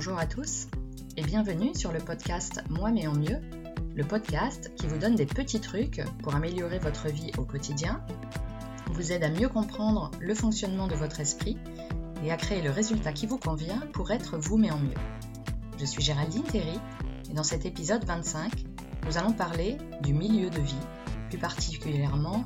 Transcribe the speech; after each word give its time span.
Bonjour 0.00 0.18
à 0.20 0.26
tous 0.26 0.68
et 1.16 1.22
bienvenue 1.22 1.74
sur 1.74 1.90
le 1.90 1.98
podcast 1.98 2.62
Moi 2.70 2.92
mais 2.92 3.08
en 3.08 3.14
mieux, 3.14 3.40
le 3.96 4.04
podcast 4.04 4.70
qui 4.76 4.86
vous 4.86 4.96
donne 4.96 5.16
des 5.16 5.26
petits 5.26 5.60
trucs 5.60 6.02
pour 6.22 6.36
améliorer 6.36 6.78
votre 6.78 7.08
vie 7.08 7.32
au 7.36 7.42
quotidien, 7.42 8.00
vous 8.92 9.10
aide 9.10 9.24
à 9.24 9.28
mieux 9.28 9.48
comprendre 9.48 10.12
le 10.20 10.36
fonctionnement 10.36 10.86
de 10.86 10.94
votre 10.94 11.18
esprit 11.18 11.58
et 12.22 12.30
à 12.30 12.36
créer 12.36 12.62
le 12.62 12.70
résultat 12.70 13.12
qui 13.12 13.26
vous 13.26 13.38
convient 13.38 13.80
pour 13.92 14.12
être 14.12 14.38
vous 14.38 14.56
mais 14.56 14.70
en 14.70 14.78
mieux. 14.78 14.94
Je 15.80 15.84
suis 15.84 16.00
Géraldine 16.00 16.44
Terry 16.44 16.78
et 17.28 17.34
dans 17.34 17.42
cet 17.42 17.66
épisode 17.66 18.04
25, 18.04 18.52
nous 19.04 19.18
allons 19.18 19.32
parler 19.32 19.78
du 20.04 20.14
milieu 20.14 20.48
de 20.48 20.60
vie, 20.60 20.86
plus 21.28 21.38
particulièrement 21.38 22.44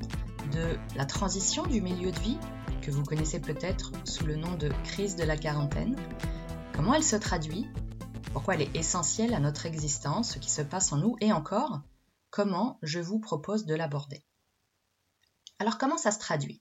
de 0.54 0.78
la 0.96 1.04
transition 1.04 1.66
du 1.66 1.82
milieu 1.82 2.12
de 2.12 2.20
vie 2.20 2.38
que 2.80 2.90
vous 2.90 3.04
connaissez 3.04 3.40
peut-être 3.40 3.92
sous 4.04 4.24
le 4.24 4.36
nom 4.36 4.54
de 4.54 4.70
crise 4.84 5.16
de 5.16 5.24
la 5.24 5.36
quarantaine, 5.36 5.96
Comment 6.82 6.94
elle 6.94 7.04
se 7.04 7.14
traduit 7.14 7.68
Pourquoi 8.32 8.56
elle 8.56 8.62
est 8.62 8.76
essentielle 8.76 9.34
à 9.34 9.38
notre 9.38 9.66
existence, 9.66 10.32
ce 10.32 10.40
qui 10.40 10.50
se 10.50 10.62
passe 10.62 10.90
en 10.90 10.96
nous 10.96 11.16
Et 11.20 11.32
encore, 11.32 11.80
comment 12.30 12.80
je 12.82 12.98
vous 12.98 13.20
propose 13.20 13.66
de 13.66 13.76
l'aborder. 13.76 14.24
Alors 15.60 15.78
comment 15.78 15.96
ça 15.96 16.10
se 16.10 16.18
traduit? 16.18 16.60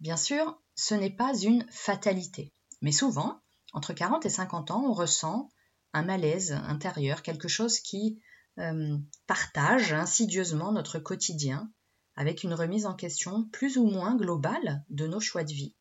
Bien 0.00 0.18
sûr, 0.18 0.60
ce 0.74 0.94
n'est 0.94 1.16
pas 1.16 1.34
une 1.34 1.64
fatalité, 1.70 2.52
mais 2.82 2.92
souvent, 2.92 3.40
entre 3.72 3.94
40 3.94 4.26
et 4.26 4.28
50 4.28 4.70
ans, 4.70 4.84
on 4.84 4.92
ressent 4.92 5.48
un 5.94 6.02
malaise 6.02 6.52
intérieur, 6.52 7.22
quelque 7.22 7.48
chose 7.48 7.80
qui 7.80 8.20
euh, 8.58 8.98
partage 9.26 9.94
insidieusement 9.94 10.72
notre 10.72 10.98
quotidien 10.98 11.72
avec 12.16 12.42
une 12.42 12.52
remise 12.52 12.84
en 12.84 12.94
question 12.94 13.48
plus 13.50 13.78
ou 13.78 13.86
moins 13.86 14.14
globale 14.14 14.84
de 14.90 15.06
nos 15.06 15.20
choix 15.20 15.42
de 15.42 15.54
vie 15.54 15.74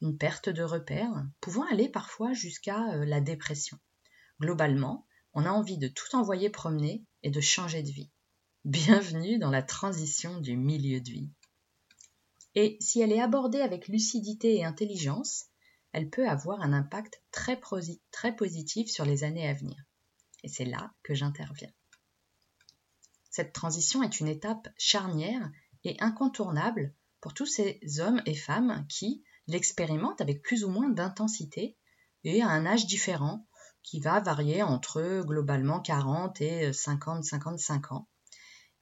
une 0.00 0.16
perte 0.16 0.48
de 0.48 0.62
repères, 0.62 1.26
pouvant 1.40 1.66
aller 1.70 1.88
parfois 1.88 2.32
jusqu'à 2.32 2.94
euh, 2.94 3.04
la 3.04 3.20
dépression. 3.20 3.78
Globalement, 4.40 5.06
on 5.34 5.44
a 5.44 5.50
envie 5.50 5.78
de 5.78 5.88
tout 5.88 6.16
envoyer 6.16 6.50
promener 6.50 7.04
et 7.22 7.30
de 7.30 7.40
changer 7.40 7.82
de 7.82 7.90
vie. 7.90 8.10
Bienvenue 8.64 9.38
dans 9.38 9.50
la 9.50 9.62
transition 9.62 10.40
du 10.40 10.56
milieu 10.56 11.00
de 11.00 11.10
vie. 11.10 11.30
Et 12.54 12.76
si 12.80 13.00
elle 13.00 13.12
est 13.12 13.20
abordée 13.20 13.60
avec 13.60 13.88
lucidité 13.88 14.56
et 14.56 14.64
intelligence, 14.64 15.46
elle 15.92 16.10
peut 16.10 16.28
avoir 16.28 16.60
un 16.62 16.72
impact 16.72 17.22
très, 17.30 17.60
très 18.10 18.34
positif 18.34 18.88
sur 18.88 19.04
les 19.04 19.24
années 19.24 19.48
à 19.48 19.54
venir. 19.54 19.76
Et 20.42 20.48
c'est 20.48 20.64
là 20.64 20.92
que 21.02 21.14
j'interviens. 21.14 21.72
Cette 23.30 23.52
transition 23.52 24.02
est 24.02 24.20
une 24.20 24.28
étape 24.28 24.68
charnière 24.76 25.50
et 25.84 25.96
incontournable 26.00 26.94
pour 27.20 27.34
tous 27.34 27.46
ces 27.46 27.80
hommes 27.98 28.22
et 28.26 28.34
femmes 28.34 28.86
qui, 28.88 29.22
l'expérimente 29.50 30.20
avec 30.20 30.42
plus 30.42 30.64
ou 30.64 30.68
moins 30.68 30.88
d'intensité 30.88 31.76
et 32.24 32.42
à 32.42 32.48
un 32.48 32.66
âge 32.66 32.86
différent 32.86 33.46
qui 33.82 34.00
va 34.00 34.20
varier 34.20 34.62
entre 34.62 35.22
globalement 35.24 35.80
40 35.80 36.40
et 36.40 36.70
50-55 36.70 37.94
ans. 37.94 38.08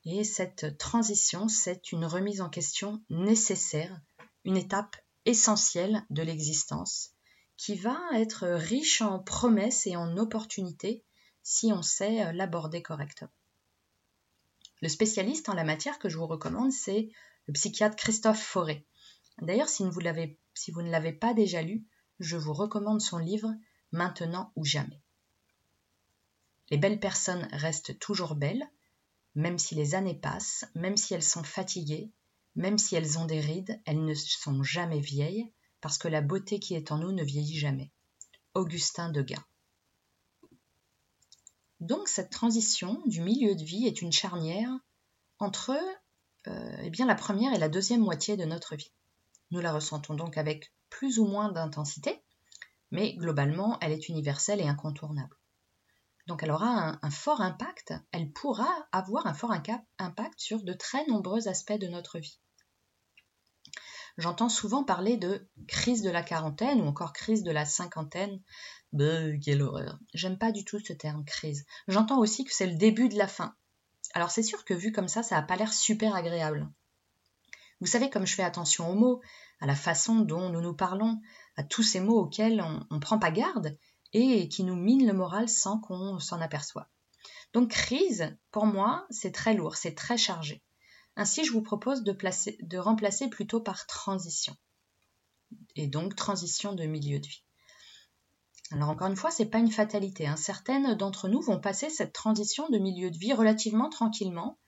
Et 0.04 0.24
cette 0.24 0.78
transition, 0.78 1.48
c'est 1.48 1.92
une 1.92 2.04
remise 2.04 2.40
en 2.40 2.48
question 2.48 3.02
nécessaire, 3.10 4.00
une 4.44 4.56
étape 4.56 4.96
essentielle 5.24 6.04
de 6.10 6.22
l'existence 6.22 7.10
qui 7.56 7.74
va 7.74 8.00
être 8.14 8.46
riche 8.46 9.02
en 9.02 9.18
promesses 9.18 9.86
et 9.86 9.96
en 9.96 10.16
opportunités 10.16 11.04
si 11.42 11.72
on 11.72 11.82
sait 11.82 12.32
l'aborder 12.32 12.82
correctement. 12.82 13.30
Le 14.80 14.88
spécialiste 14.88 15.48
en 15.48 15.54
la 15.54 15.64
matière 15.64 15.98
que 15.98 16.08
je 16.08 16.16
vous 16.16 16.26
recommande, 16.26 16.70
c'est 16.70 17.10
le 17.46 17.52
psychiatre 17.52 17.96
Christophe 17.96 18.40
Fauré. 18.40 18.86
D'ailleurs, 19.42 19.68
si 19.68 19.82
vous 19.82 20.00
l'avez 20.00 20.38
si 20.58 20.72
vous 20.72 20.82
ne 20.82 20.90
l'avez 20.90 21.12
pas 21.12 21.34
déjà 21.34 21.62
lu, 21.62 21.86
je 22.18 22.36
vous 22.36 22.52
recommande 22.52 23.00
son 23.00 23.18
livre 23.18 23.54
Maintenant 23.90 24.52
ou 24.54 24.66
jamais. 24.66 25.00
Les 26.68 26.76
belles 26.76 27.00
personnes 27.00 27.48
restent 27.52 27.98
toujours 27.98 28.34
belles, 28.34 28.68
même 29.34 29.58
si 29.58 29.74
les 29.74 29.94
années 29.94 30.18
passent, 30.18 30.66
même 30.74 30.98
si 30.98 31.14
elles 31.14 31.22
sont 31.22 31.44
fatiguées, 31.44 32.10
même 32.54 32.76
si 32.76 32.96
elles 32.96 33.18
ont 33.18 33.24
des 33.24 33.40
rides, 33.40 33.80
elles 33.86 34.04
ne 34.04 34.12
sont 34.12 34.62
jamais 34.62 35.00
vieilles, 35.00 35.50
parce 35.80 35.96
que 35.96 36.08
la 36.08 36.20
beauté 36.20 36.58
qui 36.58 36.74
est 36.74 36.92
en 36.92 36.98
nous 36.98 37.12
ne 37.12 37.24
vieillit 37.24 37.56
jamais. 37.56 37.92
Augustin 38.52 39.10
Degas. 39.10 39.44
Donc 41.80 42.08
cette 42.08 42.30
transition 42.30 43.00
du 43.06 43.22
milieu 43.22 43.54
de 43.54 43.62
vie 43.62 43.86
est 43.86 44.02
une 44.02 44.12
charnière 44.12 44.70
entre 45.38 45.78
euh, 46.48 46.76
eh 46.82 46.90
bien, 46.90 47.06
la 47.06 47.14
première 47.14 47.54
et 47.54 47.58
la 47.58 47.68
deuxième 47.68 48.00
moitié 48.00 48.36
de 48.36 48.44
notre 48.44 48.76
vie. 48.76 48.92
Nous 49.50 49.60
la 49.60 49.72
ressentons 49.72 50.14
donc 50.14 50.36
avec 50.36 50.72
plus 50.90 51.18
ou 51.18 51.26
moins 51.26 51.50
d'intensité, 51.50 52.22
mais 52.90 53.14
globalement, 53.14 53.78
elle 53.80 53.92
est 53.92 54.08
universelle 54.08 54.60
et 54.60 54.68
incontournable. 54.68 55.36
Donc 56.26 56.42
elle 56.42 56.50
aura 56.50 56.98
un, 57.00 57.10
fort 57.10 57.40
impact, 57.40 57.94
elle 58.12 58.30
pourra 58.30 58.68
avoir 58.92 59.26
un 59.26 59.32
fort 59.32 59.54
impact 59.98 60.38
sur 60.38 60.62
de 60.62 60.74
très 60.74 61.06
nombreux 61.06 61.48
aspects 61.48 61.78
de 61.78 61.88
notre 61.88 62.18
vie. 62.18 62.38
J'entends 64.18 64.48
souvent 64.48 64.84
parler 64.84 65.16
de 65.16 65.48
crise 65.68 66.02
de 66.02 66.10
la 66.10 66.22
quarantaine 66.22 66.80
ou 66.80 66.86
encore 66.86 67.12
crise 67.12 67.44
de 67.44 67.52
la 67.52 67.64
cinquantaine. 67.64 68.42
Bah, 68.92 69.36
quelle 69.42 69.62
horreur. 69.62 69.98
J'aime 70.12 70.38
pas 70.38 70.50
du 70.50 70.64
tout 70.64 70.80
ce 70.80 70.92
terme 70.92 71.24
crise. 71.24 71.64
J'entends 71.86 72.18
aussi 72.18 72.44
que 72.44 72.52
c'est 72.52 72.66
le 72.66 72.76
début 72.76 73.08
de 73.08 73.16
la 73.16 73.28
fin. 73.28 73.54
Alors 74.14 74.30
c'est 74.30 74.42
sûr 74.42 74.64
que 74.64 74.74
vu 74.74 74.92
comme 74.92 75.08
ça, 75.08 75.22
ça 75.22 75.36
n'a 75.36 75.42
pas 75.42 75.56
l'air 75.56 75.72
super 75.72 76.14
agréable. 76.14 76.68
Vous 77.80 77.86
savez, 77.86 78.10
comme 78.10 78.26
je 78.26 78.34
fais 78.34 78.42
attention 78.42 78.90
aux 78.90 78.94
mots, 78.94 79.20
à 79.60 79.66
la 79.66 79.76
façon 79.76 80.16
dont 80.20 80.50
nous 80.50 80.60
nous 80.60 80.74
parlons, 80.74 81.20
à 81.56 81.62
tous 81.62 81.82
ces 81.82 82.00
mots 82.00 82.20
auxquels 82.20 82.60
on 82.60 82.94
ne 82.94 83.00
prend 83.00 83.18
pas 83.18 83.30
garde 83.30 83.76
et 84.12 84.48
qui 84.48 84.64
nous 84.64 84.76
minent 84.76 85.06
le 85.06 85.12
moral 85.12 85.48
sans 85.48 85.78
qu'on 85.78 86.18
s'en 86.18 86.40
aperçoive. 86.40 86.86
Donc 87.52 87.70
crise, 87.70 88.36
pour 88.50 88.66
moi, 88.66 89.06
c'est 89.10 89.32
très 89.32 89.54
lourd, 89.54 89.76
c'est 89.76 89.94
très 89.94 90.18
chargé. 90.18 90.62
Ainsi, 91.16 91.44
je 91.44 91.52
vous 91.52 91.62
propose 91.62 92.04
de, 92.04 92.12
placer, 92.12 92.56
de 92.62 92.78
remplacer 92.78 93.28
plutôt 93.28 93.60
par 93.60 93.86
transition. 93.86 94.56
Et 95.76 95.86
donc 95.86 96.14
transition 96.14 96.74
de 96.74 96.84
milieu 96.84 97.18
de 97.18 97.26
vie. 97.26 97.42
Alors 98.70 98.90
encore 98.90 99.08
une 99.08 99.16
fois, 99.16 99.30
c'est 99.30 99.46
pas 99.46 99.58
une 99.58 99.70
fatalité. 99.70 100.26
Hein. 100.26 100.36
Certaines 100.36 100.94
d'entre 100.94 101.28
nous 101.28 101.40
vont 101.40 101.58
passer 101.58 101.88
cette 101.88 102.12
transition 102.12 102.68
de 102.68 102.78
milieu 102.78 103.10
de 103.10 103.16
vie 103.16 103.32
relativement 103.32 103.88
tranquillement, 103.88 104.58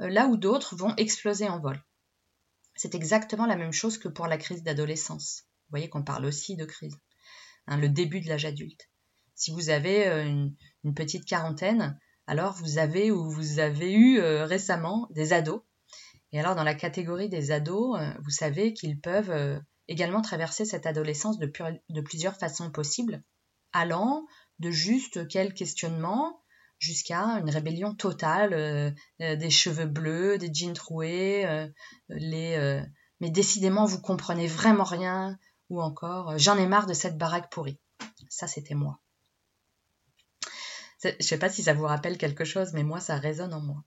euh, 0.00 0.08
là 0.10 0.26
où 0.26 0.36
d'autres 0.36 0.76
vont 0.76 0.94
exploser 0.96 1.48
en 1.48 1.58
vol. 1.58 1.82
C'est 2.78 2.94
exactement 2.94 3.46
la 3.46 3.56
même 3.56 3.72
chose 3.72 3.98
que 3.98 4.06
pour 4.06 4.28
la 4.28 4.38
crise 4.38 4.62
d'adolescence. 4.62 5.42
Vous 5.66 5.70
voyez 5.72 5.88
qu'on 5.88 6.04
parle 6.04 6.24
aussi 6.24 6.54
de 6.54 6.64
crise. 6.64 6.96
Hein, 7.66 7.76
le 7.76 7.88
début 7.88 8.20
de 8.20 8.28
l'âge 8.28 8.44
adulte. 8.44 8.88
Si 9.34 9.50
vous 9.50 9.68
avez 9.68 10.06
euh, 10.06 10.46
une, 10.84 10.94
petite 10.94 11.24
quarantaine, 11.24 11.98
alors 12.28 12.54
vous 12.54 12.78
avez 12.78 13.10
ou 13.10 13.28
vous 13.28 13.58
avez 13.58 13.92
eu 13.92 14.20
euh, 14.20 14.44
récemment 14.44 15.08
des 15.10 15.32
ados. 15.32 15.60
Et 16.30 16.38
alors 16.38 16.54
dans 16.54 16.62
la 16.62 16.76
catégorie 16.76 17.28
des 17.28 17.50
ados, 17.50 17.98
euh, 17.98 18.12
vous 18.22 18.30
savez 18.30 18.72
qu'ils 18.74 19.00
peuvent 19.00 19.60
également 19.88 20.22
traverser 20.22 20.64
cette 20.64 20.86
adolescence 20.86 21.38
de, 21.40 21.52
de 21.88 22.00
plusieurs 22.00 22.36
façons 22.36 22.70
possibles, 22.70 23.24
allant 23.72 24.24
de 24.60 24.70
juste 24.70 25.26
quelques 25.26 25.56
questionnements 25.56 26.40
jusqu'à 26.78 27.22
une 27.40 27.50
rébellion 27.50 27.94
totale, 27.94 28.54
euh, 28.54 28.90
euh, 29.20 29.36
des 29.36 29.50
cheveux 29.50 29.86
bleus, 29.86 30.38
des 30.38 30.52
jeans 30.52 30.74
troués, 30.74 31.44
euh, 31.46 31.68
les 32.08 32.82
mais 33.20 33.30
décidément 33.30 33.84
vous 33.84 34.00
comprenez 34.00 34.46
vraiment 34.46 34.84
rien, 34.84 35.38
ou 35.70 35.82
encore 35.82 36.38
j'en 36.38 36.56
ai 36.56 36.66
marre 36.66 36.86
de 36.86 36.94
cette 36.94 37.18
baraque 37.18 37.50
pourrie. 37.50 37.80
Ça 38.28 38.46
c'était 38.46 38.74
moi. 38.74 39.00
Je 41.02 41.08
ne 41.08 41.22
sais 41.22 41.38
pas 41.38 41.48
si 41.48 41.62
ça 41.62 41.74
vous 41.74 41.84
rappelle 41.84 42.18
quelque 42.18 42.44
chose, 42.44 42.72
mais 42.74 42.84
moi 42.84 43.00
ça 43.00 43.16
résonne 43.16 43.54
en 43.54 43.60
moi. 43.60 43.82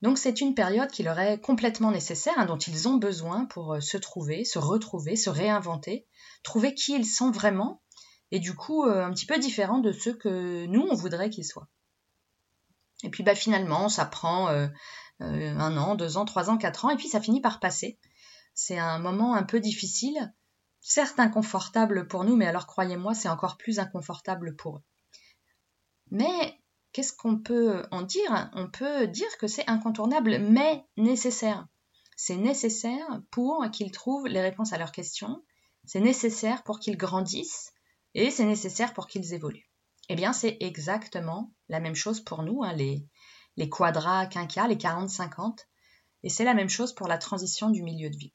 Donc 0.00 0.18
c'est 0.18 0.40
une 0.40 0.54
période 0.54 0.90
qui 0.90 1.04
leur 1.04 1.18
est 1.20 1.40
complètement 1.40 1.92
nécessaire, 1.92 2.34
hein, 2.36 2.46
dont 2.46 2.58
ils 2.58 2.88
ont 2.88 2.96
besoin 2.96 3.44
pour 3.46 3.80
se 3.80 3.96
trouver, 3.96 4.44
se 4.44 4.58
retrouver, 4.58 5.14
se 5.14 5.30
réinventer, 5.30 6.06
trouver 6.42 6.74
qui 6.74 6.94
ils 6.94 7.06
sont 7.06 7.30
vraiment, 7.30 7.82
et 8.32 8.40
du 8.40 8.54
coup 8.54 8.82
un 8.82 9.12
petit 9.12 9.26
peu 9.26 9.38
différent 9.38 9.78
de 9.78 9.92
ceux 9.92 10.14
que 10.14 10.66
nous 10.66 10.88
on 10.90 10.94
voudrait 10.96 11.30
qu'ils 11.30 11.46
soient. 11.46 11.68
Et 13.02 13.10
puis 13.10 13.22
bah, 13.22 13.34
finalement, 13.34 13.88
ça 13.88 14.04
prend 14.04 14.48
euh, 14.48 14.68
euh, 15.20 15.56
un 15.58 15.76
an, 15.76 15.94
deux 15.94 16.16
ans, 16.16 16.24
trois 16.24 16.50
ans, 16.50 16.58
quatre 16.58 16.84
ans, 16.84 16.90
et 16.90 16.96
puis 16.96 17.08
ça 17.08 17.20
finit 17.20 17.40
par 17.40 17.60
passer. 17.60 17.98
C'est 18.54 18.78
un 18.78 18.98
moment 18.98 19.34
un 19.34 19.42
peu 19.42 19.60
difficile, 19.60 20.32
certes 20.80 21.18
inconfortable 21.18 22.06
pour 22.06 22.24
nous, 22.24 22.36
mais 22.36 22.46
alors 22.46 22.66
croyez-moi, 22.66 23.14
c'est 23.14 23.28
encore 23.28 23.56
plus 23.56 23.78
inconfortable 23.78 24.56
pour 24.56 24.76
eux. 24.76 24.82
Mais 26.10 26.58
qu'est-ce 26.92 27.14
qu'on 27.14 27.38
peut 27.38 27.86
en 27.90 28.02
dire? 28.02 28.50
On 28.54 28.68
peut 28.68 29.06
dire 29.06 29.38
que 29.38 29.46
c'est 29.46 29.68
incontournable, 29.68 30.38
mais 30.38 30.84
nécessaire. 30.96 31.66
C'est 32.16 32.36
nécessaire 32.36 33.22
pour 33.30 33.64
qu'ils 33.72 33.90
trouvent 33.90 34.26
les 34.26 34.42
réponses 34.42 34.72
à 34.72 34.78
leurs 34.78 34.92
questions, 34.92 35.42
c'est 35.84 36.00
nécessaire 36.00 36.62
pour 36.62 36.78
qu'ils 36.78 36.98
grandissent, 36.98 37.72
et 38.14 38.30
c'est 38.30 38.44
nécessaire 38.44 38.92
pour 38.92 39.06
qu'ils 39.06 39.32
évoluent. 39.34 39.71
Eh 40.08 40.14
bien, 40.16 40.32
c'est 40.32 40.56
exactement 40.60 41.52
la 41.68 41.80
même 41.80 41.94
chose 41.94 42.20
pour 42.20 42.42
nous, 42.42 42.62
hein, 42.62 42.72
les, 42.72 43.06
les 43.56 43.68
quadras 43.68 44.26
quinquas, 44.26 44.68
les 44.68 44.76
40-50, 44.76 45.66
et 46.22 46.28
c'est 46.28 46.44
la 46.44 46.54
même 46.54 46.68
chose 46.68 46.94
pour 46.94 47.08
la 47.08 47.18
transition 47.18 47.70
du 47.70 47.82
milieu 47.82 48.10
de 48.10 48.16
vie. 48.16 48.34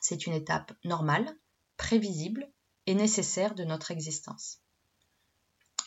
C'est 0.00 0.26
une 0.26 0.34
étape 0.34 0.72
normale, 0.84 1.36
prévisible 1.76 2.50
et 2.86 2.94
nécessaire 2.94 3.54
de 3.54 3.64
notre 3.64 3.90
existence. 3.90 4.60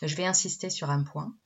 je 0.02 0.14
vais 0.14 0.26
insister 0.26 0.70
sur 0.70 0.90
un 0.90 1.02
point. 1.02 1.36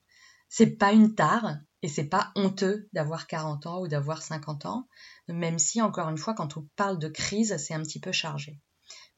C'est 0.48 0.76
pas 0.76 0.92
une 0.92 1.14
tare 1.14 1.56
et 1.82 1.88
c'est 1.88 2.08
pas 2.08 2.32
honteux 2.36 2.88
d'avoir 2.92 3.26
40 3.26 3.66
ans 3.66 3.80
ou 3.80 3.88
d'avoir 3.88 4.22
50 4.22 4.66
ans, 4.66 4.88
même 5.28 5.58
si, 5.58 5.80
encore 5.80 6.08
une 6.08 6.18
fois, 6.18 6.34
quand 6.34 6.56
on 6.56 6.68
parle 6.76 6.98
de 6.98 7.08
crise, 7.08 7.56
c'est 7.56 7.74
un 7.74 7.82
petit 7.82 8.00
peu 8.00 8.12
chargé. 8.12 8.60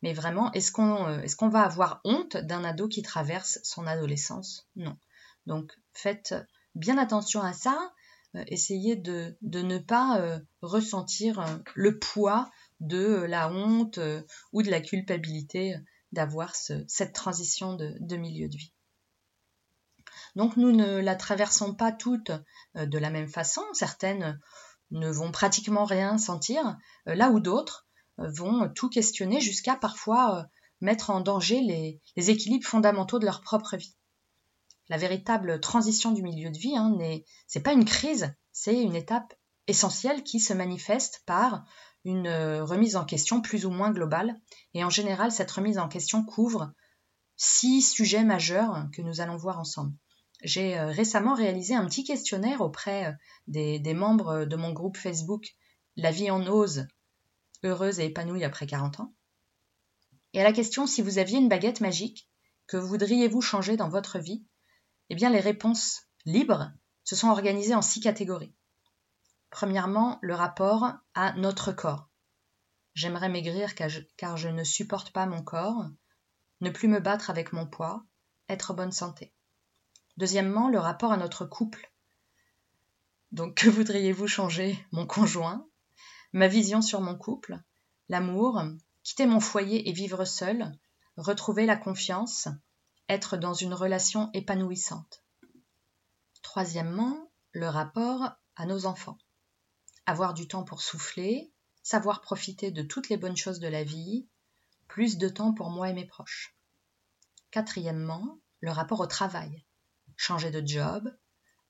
Mais 0.04 0.12
vraiment, 0.12 0.52
est-ce 0.52 0.70
qu'on 0.70 1.06
euh, 1.06 1.22
est 1.22 1.34
qu'on 1.34 1.48
va 1.48 1.62
avoir 1.62 2.02
honte 2.04 2.36
d'un 2.36 2.62
ado 2.62 2.88
qui 2.88 3.00
traverse 3.00 3.58
son 3.62 3.86
adolescence? 3.86 4.68
Non. 4.76 4.98
Donc 5.46 5.72
faites 5.94 6.34
bien 6.74 6.98
attention 6.98 7.40
à 7.40 7.54
ça. 7.54 7.90
Euh, 8.34 8.44
essayez 8.48 8.96
de, 8.96 9.38
ne 9.40 9.78
pas 9.78 10.20
euh, 10.20 10.38
ressentir 10.60 11.42
le 11.74 11.98
poids 11.98 12.50
de 12.80 13.24
la 13.26 13.50
honte 13.50 13.98
ou 14.52 14.62
de 14.62 14.70
la 14.70 14.82
culpabilité 14.82 15.74
d'avoir 16.12 16.54
cette 16.54 17.14
transition 17.14 17.72
de, 17.72 17.96
de 17.98 18.16
milieu 18.18 18.50
de 18.50 18.58
vie. 18.58 18.74
Donc 20.36 20.58
nous 20.58 20.72
ne 20.72 20.98
la 20.98 21.16
traversons 21.16 21.74
pas 21.74 21.92
toutes 21.92 22.32
de 22.74 22.98
la 22.98 23.08
même 23.08 23.28
façon. 23.28 23.62
Certaines 23.72 24.38
ne 24.90 25.08
vont 25.08 25.32
pratiquement 25.32 25.86
rien 25.86 26.18
sentir, 26.18 26.76
là 27.06 27.30
où 27.30 27.40
d'autres 27.40 27.83
vont 28.18 28.68
tout 28.68 28.88
questionner 28.88 29.40
jusqu'à 29.40 29.76
parfois 29.76 30.38
euh, 30.38 30.42
mettre 30.80 31.10
en 31.10 31.20
danger 31.20 31.60
les, 31.60 32.30
équilibres 32.30 32.66
fondamentaux 32.66 33.18
de 33.18 33.24
leur 33.24 33.40
propre 33.40 33.76
vie. 33.76 33.96
La 34.88 34.96
véritable 34.96 35.60
transition 35.60 36.12
du 36.12 36.22
milieu 36.22 36.50
de 36.50 36.58
vie, 36.58 36.76
hein, 36.76 36.96
c'est 37.46 37.62
pas 37.62 37.72
une 37.72 37.86
crise, 37.86 38.34
c'est 38.52 38.80
une 38.80 38.94
étape 38.94 39.34
essentielle 39.66 40.22
qui 40.22 40.40
se 40.40 40.52
manifeste 40.52 41.22
par 41.24 41.64
une 42.04 42.26
euh, 42.26 42.64
remise 42.64 42.96
en 42.96 43.06
question 43.06 43.40
plus 43.40 43.64
ou 43.64 43.70
moins 43.70 43.90
globale. 43.90 44.38
Et 44.74 44.84
en 44.84 44.90
général, 44.90 45.32
cette 45.32 45.50
remise 45.50 45.78
en 45.78 45.88
question 45.88 46.22
couvre 46.22 46.72
six 47.36 47.80
sujets 47.80 48.24
majeurs 48.24 48.88
que 48.92 49.00
nous 49.00 49.22
allons 49.22 49.36
voir 49.36 49.58
ensemble. 49.58 49.94
J'ai 50.42 50.78
euh, 50.78 50.88
récemment 50.88 51.34
réalisé 51.34 51.74
un 51.74 51.86
petit 51.86 52.04
questionnaire 52.04 52.60
auprès 52.60 53.16
des, 53.46 53.78
des, 53.78 53.94
membres 53.94 54.44
de 54.44 54.56
mon 54.56 54.72
groupe 54.72 54.98
Facebook 54.98 55.54
La 55.96 56.10
vie 56.10 56.30
en 56.30 56.46
ose 56.46 56.86
heureuse 57.64 57.98
et 57.98 58.06
épanouie 58.06 58.44
après 58.44 58.66
40 58.66 59.00
ans. 59.00 59.14
Et 60.32 60.40
à 60.40 60.44
la 60.44 60.52
question 60.52 60.86
si 60.86 61.02
vous 61.02 61.18
aviez 61.18 61.38
une 61.38 61.48
baguette 61.48 61.80
magique, 61.80 62.28
que 62.66 62.76
voudriez-vous 62.76 63.40
changer 63.40 63.76
dans 63.76 63.88
votre 63.88 64.18
vie 64.18 64.46
Eh 65.10 65.14
bien, 65.14 65.30
les 65.30 65.40
réponses 65.40 66.02
libres 66.24 66.72
se 67.04 67.16
sont 67.16 67.28
organisées 67.28 67.74
en 67.74 67.82
six 67.82 68.00
catégories. 68.00 68.54
Premièrement, 69.50 70.18
le 70.22 70.34
rapport 70.34 70.94
à 71.14 71.32
notre 71.34 71.72
corps. 71.72 72.08
J'aimerais 72.94 73.28
maigrir 73.28 73.74
car 73.74 74.36
je, 74.36 74.48
ne 74.48 74.64
supporte 74.64 75.12
pas 75.12 75.26
mon 75.26 75.42
corps, 75.42 75.86
ne 76.60 76.70
plus 76.70 76.88
me 76.88 77.00
battre 77.00 77.30
avec 77.30 77.52
mon 77.52 77.66
poids, 77.66 78.04
être 78.48 78.70
en 78.70 78.74
bonne 78.74 78.92
santé. 78.92 79.34
Deuxièmement, 80.16 80.68
le 80.68 80.78
rapport 80.78 81.12
à 81.12 81.16
notre 81.16 81.44
couple. 81.44 81.92
Donc, 83.32 83.56
que 83.56 83.68
voudriez-vous 83.68 84.28
changer 84.28 84.78
Mon 84.92 85.06
conjoint, 85.06 85.68
ma 86.34 86.48
vision 86.48 86.82
sur 86.82 87.00
mon 87.00 87.16
couple, 87.16 87.62
l'amour, 88.08 88.60
quitter 89.04 89.24
mon 89.24 89.38
foyer 89.38 89.88
et 89.88 89.92
vivre 89.92 90.24
seul, 90.24 90.76
retrouver 91.16 91.64
la 91.64 91.76
confiance, 91.76 92.48
être 93.08 93.36
dans 93.36 93.54
une 93.54 93.72
relation 93.72 94.30
épanouissante. 94.32 95.22
Troisièmement, 96.42 97.30
le 97.52 97.68
rapport 97.68 98.32
à 98.56 98.66
nos 98.66 98.84
enfants. 98.84 99.16
Avoir 100.06 100.34
du 100.34 100.48
temps 100.48 100.64
pour 100.64 100.82
souffler, 100.82 101.52
savoir 101.84 102.20
profiter 102.20 102.72
de 102.72 102.82
toutes 102.82 103.10
les 103.10 103.16
bonnes 103.16 103.36
choses 103.36 103.60
de 103.60 103.68
la 103.68 103.84
vie, 103.84 104.26
plus 104.88 105.18
de 105.18 105.28
temps 105.28 105.54
pour 105.54 105.70
moi 105.70 105.88
et 105.88 105.94
mes 105.94 106.04
proches. 106.06 106.56
Quatrièmement, 107.52 108.40
le 108.58 108.72
rapport 108.72 108.98
au 108.98 109.06
travail. 109.06 109.64
Changer 110.16 110.50
de 110.50 110.66
job, 110.66 111.16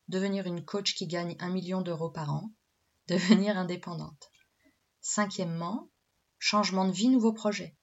devenir 0.08 0.46
une 0.46 0.64
coach 0.64 0.94
qui 0.94 1.06
gagne 1.06 1.36
un 1.38 1.50
million 1.50 1.82
d'euros 1.82 2.10
par 2.10 2.32
an, 2.32 2.50
devenir 3.08 3.58
indépendante. 3.58 4.30
Cinquièmement, 5.06 5.90
changement 6.38 6.86
de 6.86 6.90
vie, 6.90 7.10
nouveau 7.10 7.34
projet. 7.34 7.76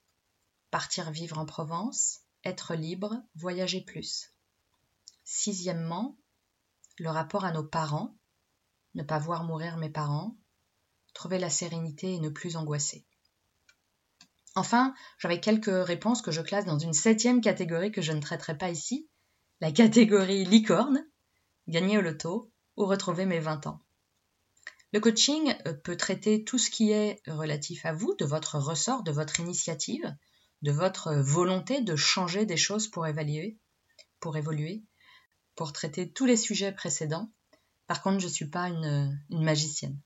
Partir 0.72 1.12
vivre 1.12 1.38
en 1.38 1.46
Provence, 1.46 2.22
être 2.42 2.74
libre, 2.74 3.22
voyager 3.36 3.80
plus. 3.80 4.34
Sixièmement, 5.22 6.18
le 6.98 7.10
rapport 7.10 7.44
à 7.44 7.52
nos 7.52 7.62
parents, 7.62 8.18
ne 8.96 9.04
pas 9.04 9.20
voir 9.20 9.44
mourir 9.44 9.76
mes 9.76 9.88
parents, 9.88 10.36
trouver 11.14 11.38
la 11.38 11.48
sérénité 11.48 12.12
et 12.12 12.18
ne 12.18 12.28
plus 12.28 12.56
angoisser. 12.56 13.06
Enfin, 14.56 14.92
j'avais 15.18 15.38
quelques 15.38 15.86
réponses 15.86 16.22
que 16.22 16.32
je 16.32 16.42
classe 16.42 16.64
dans 16.64 16.80
une 16.80 16.92
septième 16.92 17.40
catégorie 17.40 17.92
que 17.92 18.02
je 18.02 18.10
ne 18.10 18.20
traiterai 18.20 18.58
pas 18.58 18.70
ici, 18.70 19.08
la 19.60 19.70
catégorie 19.70 20.44
licorne, 20.44 21.06
gagner 21.68 21.98
au 21.98 22.02
loto 22.02 22.50
ou 22.76 22.84
retrouver 22.84 23.26
mes 23.26 23.38
20 23.38 23.68
ans. 23.68 23.81
Le 24.92 25.00
coaching 25.00 25.54
euh, 25.66 25.72
peut 25.72 25.96
traiter 25.96 26.44
tout 26.44 26.58
ce 26.58 26.70
qui 26.70 26.90
est 26.90 27.20
relatif 27.26 27.84
à 27.86 27.92
vous, 27.92 28.14
de 28.14 28.24
votre 28.24 28.58
ressort, 28.58 29.02
de 29.02 29.10
votre 29.10 29.40
initiative, 29.40 30.14
de 30.60 30.70
votre 30.70 31.14
volonté 31.14 31.80
de 31.80 31.96
changer 31.96 32.46
des 32.46 32.56
choses 32.56 32.88
pour 32.88 33.06
évaluer, 33.06 33.58
pour 34.20 34.36
évoluer, 34.36 34.84
pour 35.56 35.72
traiter 35.72 36.12
tous 36.12 36.26
les 36.26 36.36
sujets 36.36 36.72
précédents. 36.72 37.32
Par 37.86 38.02
contre, 38.02 38.20
je 38.20 38.26
ne 38.26 38.32
suis 38.32 38.48
pas 38.48 38.68
une, 38.68 39.18
une 39.30 39.44
magicienne. 39.44 39.98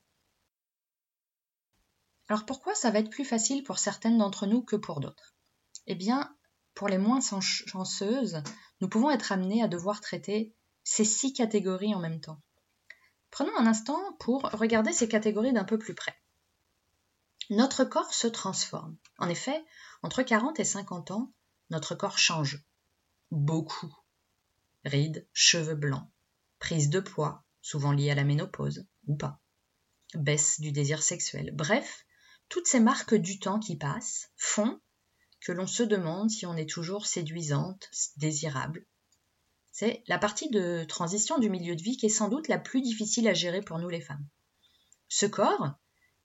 Alors 2.28 2.46
pourquoi 2.46 2.74
ça 2.74 2.90
va 2.90 3.00
être 3.00 3.10
plus 3.10 3.24
facile 3.24 3.62
pour 3.62 3.78
certaines 3.78 4.18
d'entre 4.18 4.46
nous 4.46 4.62
que 4.62 4.76
pour 4.76 5.00
d'autres? 5.00 5.36
Eh 5.86 5.94
bien, 5.94 6.36
pour 6.74 6.88
les 6.88 6.98
moins 6.98 7.20
chanceuses, 7.20 8.42
nous 8.80 8.88
pouvons 8.88 9.10
être 9.10 9.32
amenés 9.32 9.62
à 9.62 9.68
devoir 9.68 10.00
traiter 10.00 10.54
ces 10.82 11.04
six 11.04 11.32
catégories 11.32 11.94
en 11.94 12.00
même 12.00 12.20
temps. 12.20 12.40
Prenons 13.36 13.58
un 13.58 13.66
instant 13.66 14.00
pour 14.18 14.44
regarder 14.52 14.94
ces 14.94 15.08
catégories 15.08 15.52
d'un 15.52 15.64
peu 15.64 15.78
plus 15.78 15.94
près. 15.94 16.16
Notre 17.50 17.84
corps 17.84 18.14
se 18.14 18.26
transforme. 18.26 18.96
En 19.18 19.28
effet, 19.28 19.62
entre 20.02 20.22
40 20.22 20.58
et 20.58 20.64
50 20.64 21.10
ans, 21.10 21.34
notre 21.68 21.94
corps 21.94 22.16
change. 22.16 22.64
Beaucoup. 23.30 23.94
Rides, 24.86 25.28
cheveux 25.34 25.74
blancs, 25.74 26.08
prise 26.60 26.88
de 26.88 26.98
poids, 26.98 27.44
souvent 27.60 27.92
liée 27.92 28.10
à 28.10 28.14
la 28.14 28.24
ménopause, 28.24 28.86
ou 29.06 29.16
pas. 29.16 29.38
Baisse 30.14 30.58
du 30.58 30.72
désir 30.72 31.02
sexuel. 31.02 31.50
Bref, 31.52 32.06
toutes 32.48 32.66
ces 32.66 32.80
marques 32.80 33.16
du 33.16 33.38
temps 33.38 33.60
qui 33.60 33.76
passent 33.76 34.30
font 34.38 34.80
que 35.42 35.52
l'on 35.52 35.66
se 35.66 35.82
demande 35.82 36.30
si 36.30 36.46
on 36.46 36.56
est 36.56 36.70
toujours 36.70 37.04
séduisante, 37.04 37.90
désirable, 38.16 38.86
c'est 39.78 40.02
la 40.06 40.18
partie 40.18 40.48
de 40.48 40.84
transition 40.84 41.38
du 41.38 41.50
milieu 41.50 41.76
de 41.76 41.82
vie 41.82 41.98
qui 41.98 42.06
est 42.06 42.08
sans 42.08 42.28
doute 42.28 42.48
la 42.48 42.58
plus 42.58 42.80
difficile 42.80 43.28
à 43.28 43.34
gérer 43.34 43.60
pour 43.60 43.78
nous 43.78 43.90
les 43.90 44.00
femmes. 44.00 44.26
Ce 45.08 45.26
corps, 45.26 45.74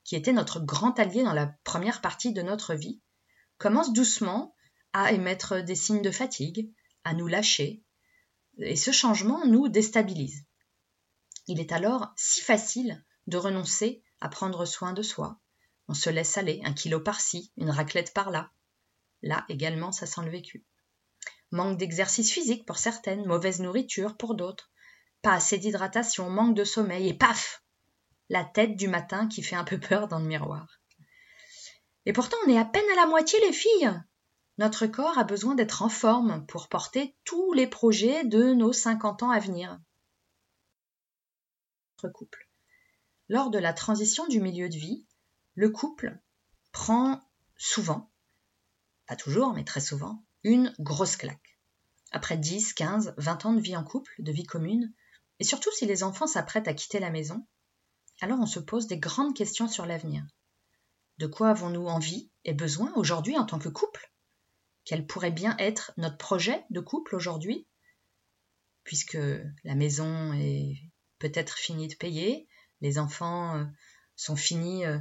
qui 0.05 0.15
était 0.15 0.31
notre 0.31 0.61
grand 0.61 0.97
allié 0.97 1.21
dans 1.21 1.33
la 1.33 1.47
première 1.65 1.99
partie 1.99 2.31
de 2.31 2.41
notre 2.41 2.75
vie, 2.75 3.01
commence 3.57 3.91
doucement 3.91 4.55
à 4.93 5.11
émettre 5.11 5.61
des 5.65 5.75
signes 5.75 6.01
de 6.01 6.11
fatigue, 6.11 6.71
à 7.03 7.13
nous 7.13 7.27
lâcher, 7.27 7.83
et 8.59 8.77
ce 8.77 8.91
changement 8.91 9.45
nous 9.45 9.67
déstabilise. 9.67 10.45
Il 11.47 11.59
est 11.59 11.73
alors 11.73 12.13
si 12.15 12.39
facile 12.39 13.03
de 13.27 13.35
renoncer 13.35 14.01
à 14.21 14.29
prendre 14.29 14.63
soin 14.63 14.93
de 14.93 15.01
soi. 15.01 15.41
On 15.89 15.93
se 15.93 16.09
laisse 16.09 16.37
aller, 16.37 16.61
un 16.63 16.71
kilo 16.71 17.01
par-ci, 17.01 17.51
une 17.57 17.69
raclette 17.69 18.13
par-là. 18.13 18.49
Là 19.21 19.43
également, 19.49 19.91
ça 19.91 20.05
sent 20.05 20.21
le 20.23 20.31
vécu 20.31 20.65
manque 21.51 21.77
d'exercice 21.77 22.31
physique 22.31 22.65
pour 22.65 22.77
certaines, 22.77 23.25
mauvaise 23.25 23.59
nourriture 23.59 24.15
pour 24.17 24.35
d'autres, 24.35 24.71
pas 25.21 25.33
assez 25.33 25.57
d'hydratation, 25.57 26.29
manque 26.29 26.55
de 26.55 26.63
sommeil, 26.63 27.09
et 27.09 27.13
paf 27.13 27.63
La 28.29 28.43
tête 28.43 28.75
du 28.75 28.87
matin 28.87 29.27
qui 29.27 29.43
fait 29.43 29.55
un 29.55 29.63
peu 29.63 29.79
peur 29.79 30.07
dans 30.07 30.19
le 30.19 30.25
miroir. 30.25 30.79
Et 32.05 32.13
pourtant, 32.13 32.37
on 32.45 32.49
est 32.49 32.57
à 32.57 32.65
peine 32.65 32.89
à 32.93 32.95
la 32.95 33.05
moitié, 33.05 33.39
les 33.41 33.53
filles 33.53 33.91
Notre 34.57 34.87
corps 34.87 35.17
a 35.17 35.23
besoin 35.23 35.55
d'être 35.55 35.81
en 35.83 35.89
forme 35.89 36.45
pour 36.47 36.69
porter 36.69 37.15
tous 37.23 37.53
les 37.53 37.67
projets 37.67 38.23
de 38.23 38.53
nos 38.53 38.73
50 38.73 39.23
ans 39.23 39.31
à 39.31 39.39
venir. 39.39 39.79
Couple. 42.13 42.49
Lors 43.29 43.51
de 43.51 43.59
la 43.59 43.73
transition 43.73 44.25
du 44.27 44.41
milieu 44.41 44.69
de 44.69 44.75
vie, 44.75 45.05
le 45.53 45.69
couple 45.69 46.19
prend 46.71 47.21
souvent, 47.57 48.11
pas 49.05 49.15
toujours, 49.15 49.53
mais 49.53 49.63
très 49.63 49.81
souvent, 49.81 50.23
une 50.43 50.73
grosse 50.79 51.15
claque. 51.15 51.59
Après 52.11 52.37
10, 52.37 52.73
15, 52.73 53.13
20 53.17 53.45
ans 53.45 53.53
de 53.53 53.61
vie 53.61 53.75
en 53.75 53.83
couple, 53.83 54.11
de 54.19 54.31
vie 54.31 54.45
commune, 54.45 54.93
et 55.39 55.43
surtout 55.43 55.71
si 55.71 55.85
les 55.85 56.03
enfants 56.03 56.27
s'apprêtent 56.27 56.67
à 56.67 56.73
quitter 56.73 56.99
la 56.99 57.09
maison, 57.09 57.47
alors 58.21 58.39
on 58.39 58.45
se 58.45 58.59
pose 58.59 58.87
des 58.87 58.99
grandes 58.99 59.35
questions 59.35 59.67
sur 59.67 59.85
l'avenir. 59.85 60.25
De 61.17 61.27
quoi 61.27 61.49
avons-nous 61.49 61.87
envie 61.87 62.31
et 62.43 62.53
besoin 62.53 62.93
aujourd'hui 62.95 63.37
en 63.37 63.45
tant 63.45 63.59
que 63.59 63.69
couple? 63.69 64.11
Quel 64.85 65.05
pourrait 65.05 65.31
bien 65.31 65.55
être 65.57 65.91
notre 65.97 66.17
projet 66.17 66.63
de 66.69 66.79
couple 66.79 67.15
aujourd'hui? 67.15 67.67
Puisque 68.83 69.17
la 69.63 69.75
maison 69.75 70.33
est 70.33 70.75
peut-être 71.19 71.57
finie 71.57 71.87
de 71.87 71.95
payer, 71.95 72.47
les 72.81 72.97
enfants 72.97 73.55
euh, 73.55 73.65
sont 74.15 74.35
finis, 74.35 74.85
euh, 74.85 74.99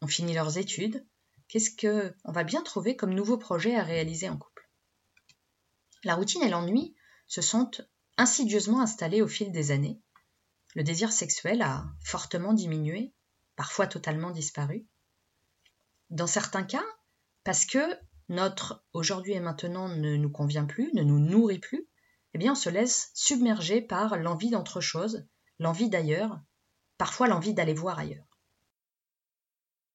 ont 0.00 0.06
fini 0.06 0.32
leurs 0.32 0.56
études, 0.56 1.06
qu'est-ce 1.48 1.70
qu'on 1.70 2.32
va 2.32 2.44
bien 2.44 2.62
trouver 2.62 2.96
comme 2.96 3.14
nouveau 3.14 3.36
projet 3.36 3.76
à 3.76 3.82
réaliser 3.82 4.28
en 4.28 4.38
couple? 4.38 4.49
La 6.04 6.14
routine 6.14 6.42
et 6.42 6.48
l'ennui 6.48 6.94
se 7.26 7.42
sont 7.42 7.70
insidieusement 8.16 8.80
installés 8.80 9.22
au 9.22 9.28
fil 9.28 9.52
des 9.52 9.70
années. 9.70 10.00
Le 10.74 10.82
désir 10.82 11.12
sexuel 11.12 11.62
a 11.62 11.84
fortement 12.04 12.52
diminué, 12.52 13.12
parfois 13.56 13.86
totalement 13.86 14.30
disparu. 14.30 14.86
Dans 16.10 16.26
certains 16.26 16.64
cas, 16.64 16.84
parce 17.44 17.64
que 17.64 17.78
notre 18.28 18.84
aujourd'hui 18.92 19.32
et 19.32 19.40
maintenant 19.40 19.88
ne 19.88 20.16
nous 20.16 20.30
convient 20.30 20.64
plus, 20.64 20.92
ne 20.94 21.02
nous 21.02 21.18
nourrit 21.18 21.58
plus, 21.58 21.88
eh 22.34 22.38
bien 22.38 22.52
on 22.52 22.56
se 22.56 22.70
laisse 22.70 23.10
submerger 23.14 23.80
par 23.80 24.16
l'envie 24.16 24.50
d'autre 24.50 24.80
chose, 24.80 25.26
l'envie 25.58 25.88
d'ailleurs, 25.88 26.40
parfois 26.98 27.26
l'envie 27.26 27.54
d'aller 27.54 27.74
voir 27.74 27.98
ailleurs. 27.98 28.38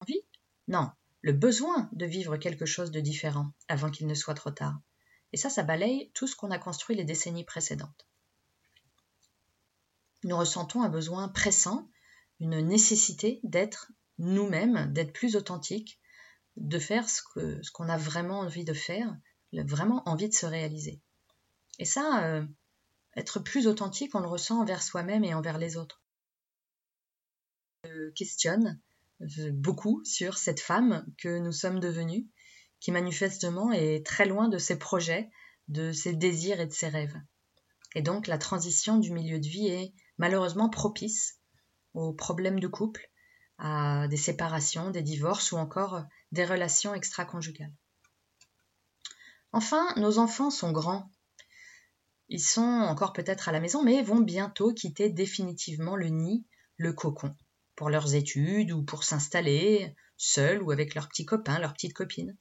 Envie 0.00 0.22
Non, 0.68 0.90
le 1.22 1.32
besoin 1.32 1.88
de 1.92 2.04
vivre 2.04 2.36
quelque 2.36 2.66
chose 2.66 2.90
de 2.90 3.00
différent 3.00 3.52
avant 3.68 3.90
qu'il 3.90 4.06
ne 4.06 4.14
soit 4.14 4.34
trop 4.34 4.50
tard. 4.50 4.78
Et 5.36 5.38
ça, 5.38 5.50
ça 5.50 5.64
balaye 5.64 6.10
tout 6.14 6.26
ce 6.26 6.34
qu'on 6.34 6.50
a 6.50 6.58
construit 6.58 6.96
les 6.96 7.04
décennies 7.04 7.44
précédentes. 7.44 8.06
Nous 10.24 10.34
ressentons 10.34 10.80
un 10.80 10.88
besoin 10.88 11.28
pressant, 11.28 11.90
une 12.40 12.58
nécessité 12.62 13.40
d'être 13.42 13.92
nous-mêmes, 14.16 14.90
d'être 14.94 15.12
plus 15.12 15.36
authentiques, 15.36 16.00
de 16.56 16.78
faire 16.78 17.10
ce 17.10 17.20
qu'on 17.74 17.88
a 17.90 17.98
vraiment 17.98 18.38
envie 18.38 18.64
de 18.64 18.72
faire, 18.72 19.14
vraiment 19.52 20.08
envie 20.08 20.30
de 20.30 20.34
se 20.34 20.46
réaliser. 20.46 21.02
Et 21.78 21.84
ça, 21.84 22.24
euh, 22.24 22.46
être 23.14 23.38
plus 23.38 23.66
authentique, 23.66 24.14
on 24.14 24.20
le 24.20 24.28
ressent 24.28 24.62
envers 24.62 24.82
soi-même 24.82 25.22
et 25.22 25.34
envers 25.34 25.58
les 25.58 25.76
autres. 25.76 26.00
Je 27.84 28.08
questionne 28.12 28.80
euh, 29.20 29.50
beaucoup 29.52 30.02
sur 30.06 30.38
cette 30.38 30.60
femme 30.60 31.04
que 31.18 31.38
nous 31.38 31.52
sommes 31.52 31.78
devenues, 31.78 32.26
qui 32.80 32.92
manifestement 32.92 33.72
est 33.72 34.04
très 34.04 34.26
loin 34.26 34.48
de 34.48 34.58
ses 34.58 34.78
projets, 34.78 35.30
de 35.68 35.92
ses 35.92 36.14
désirs 36.14 36.60
et 36.60 36.66
de 36.66 36.72
ses 36.72 36.88
rêves. 36.88 37.16
Et 37.94 38.02
donc 38.02 38.26
la 38.26 38.38
transition 38.38 38.98
du 38.98 39.12
milieu 39.12 39.38
de 39.38 39.46
vie 39.46 39.68
est 39.68 39.94
malheureusement 40.18 40.68
propice 40.68 41.38
aux 41.94 42.12
problèmes 42.12 42.60
de 42.60 42.68
couple, 42.68 43.10
à 43.58 44.06
des 44.08 44.18
séparations, 44.18 44.90
des 44.90 45.02
divorces 45.02 45.52
ou 45.52 45.56
encore 45.56 46.04
des 46.32 46.44
relations 46.44 46.94
extra-conjugales. 46.94 47.72
Enfin, 49.52 49.86
nos 49.96 50.18
enfants 50.18 50.50
sont 50.50 50.72
grands. 50.72 51.10
Ils 52.28 52.42
sont 52.42 52.60
encore 52.60 53.12
peut-être 53.12 53.48
à 53.48 53.52
la 53.52 53.60
maison, 53.60 53.82
mais 53.82 54.02
vont 54.02 54.20
bientôt 54.20 54.74
quitter 54.74 55.08
définitivement 55.08 55.96
le 55.96 56.08
nid, 56.08 56.44
le 56.76 56.92
cocon, 56.92 57.34
pour 57.76 57.88
leurs 57.88 58.14
études 58.14 58.72
ou 58.72 58.82
pour 58.82 59.04
s'installer, 59.04 59.94
seuls 60.18 60.62
ou 60.62 60.72
avec 60.72 60.94
leurs 60.94 61.08
petits 61.08 61.24
copains, 61.24 61.58
leurs 61.58 61.72
petites 61.72 61.94
copines. 61.94 62.36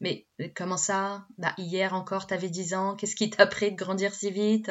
Mais 0.00 0.26
comment 0.54 0.76
ça? 0.76 1.26
Bah, 1.38 1.54
Hier 1.58 1.94
encore, 1.94 2.26
t'avais 2.26 2.50
dix 2.50 2.74
ans, 2.74 2.96
qu'est-ce 2.96 3.16
qui 3.16 3.30
t'a 3.30 3.46
pris 3.46 3.70
de 3.70 3.76
grandir 3.76 4.14
si 4.14 4.30
vite? 4.30 4.70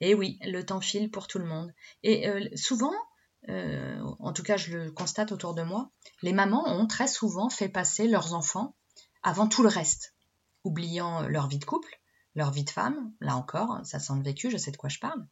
Eh 0.00 0.14
oui, 0.14 0.38
le 0.42 0.64
temps 0.64 0.80
file 0.80 1.10
pour 1.10 1.26
tout 1.26 1.38
le 1.38 1.46
monde. 1.46 1.72
Et 2.02 2.28
euh, 2.28 2.48
souvent, 2.54 2.92
euh, 3.48 4.00
en 4.18 4.32
tout 4.32 4.42
cas 4.42 4.56
je 4.56 4.76
le 4.76 4.90
constate 4.90 5.32
autour 5.32 5.54
de 5.54 5.62
moi, 5.62 5.90
les 6.22 6.32
mamans 6.32 6.68
ont 6.68 6.86
très 6.86 7.06
souvent 7.06 7.48
fait 7.48 7.68
passer 7.68 8.08
leurs 8.08 8.34
enfants 8.34 8.74
avant 9.22 9.48
tout 9.48 9.62
le 9.62 9.68
reste, 9.68 10.14
oubliant 10.64 11.22
leur 11.28 11.48
vie 11.48 11.58
de 11.58 11.64
couple, 11.64 12.00
leur 12.34 12.50
vie 12.50 12.64
de 12.64 12.70
femme, 12.70 13.12
là 13.20 13.36
encore, 13.36 13.80
ça 13.84 13.98
sent 13.98 14.12
le 14.16 14.22
vécu, 14.22 14.50
je 14.50 14.58
sais 14.58 14.70
de 14.70 14.76
quoi 14.76 14.90
je 14.90 14.98
parle. 14.98 15.26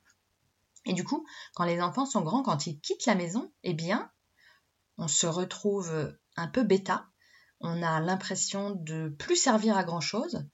Et 0.87 0.92
du 0.92 1.04
coup, 1.04 1.26
quand 1.54 1.64
les 1.64 1.80
enfants 1.80 2.06
sont 2.06 2.23
grands, 2.23 2.42
quand 2.42 2.66
ils 2.66 2.80
quittent 2.80 3.06
la 3.06 3.14
maison, 3.14 3.52
eh 3.62 3.75
bien, 3.75 4.11
on 4.99 5.08
se 5.08 5.26
retrouve 5.26 6.16
un 6.37 6.49
peu 6.49 6.62
bêta, 6.62 7.06
on 7.64 7.83
a 7.83 7.99
l'impression 8.00 8.71
de 8.71 9.09
plus 9.18 9.37
servir 9.37 9.76
à 9.76 9.85
grand 9.85 10.00
chose. 10.00 10.47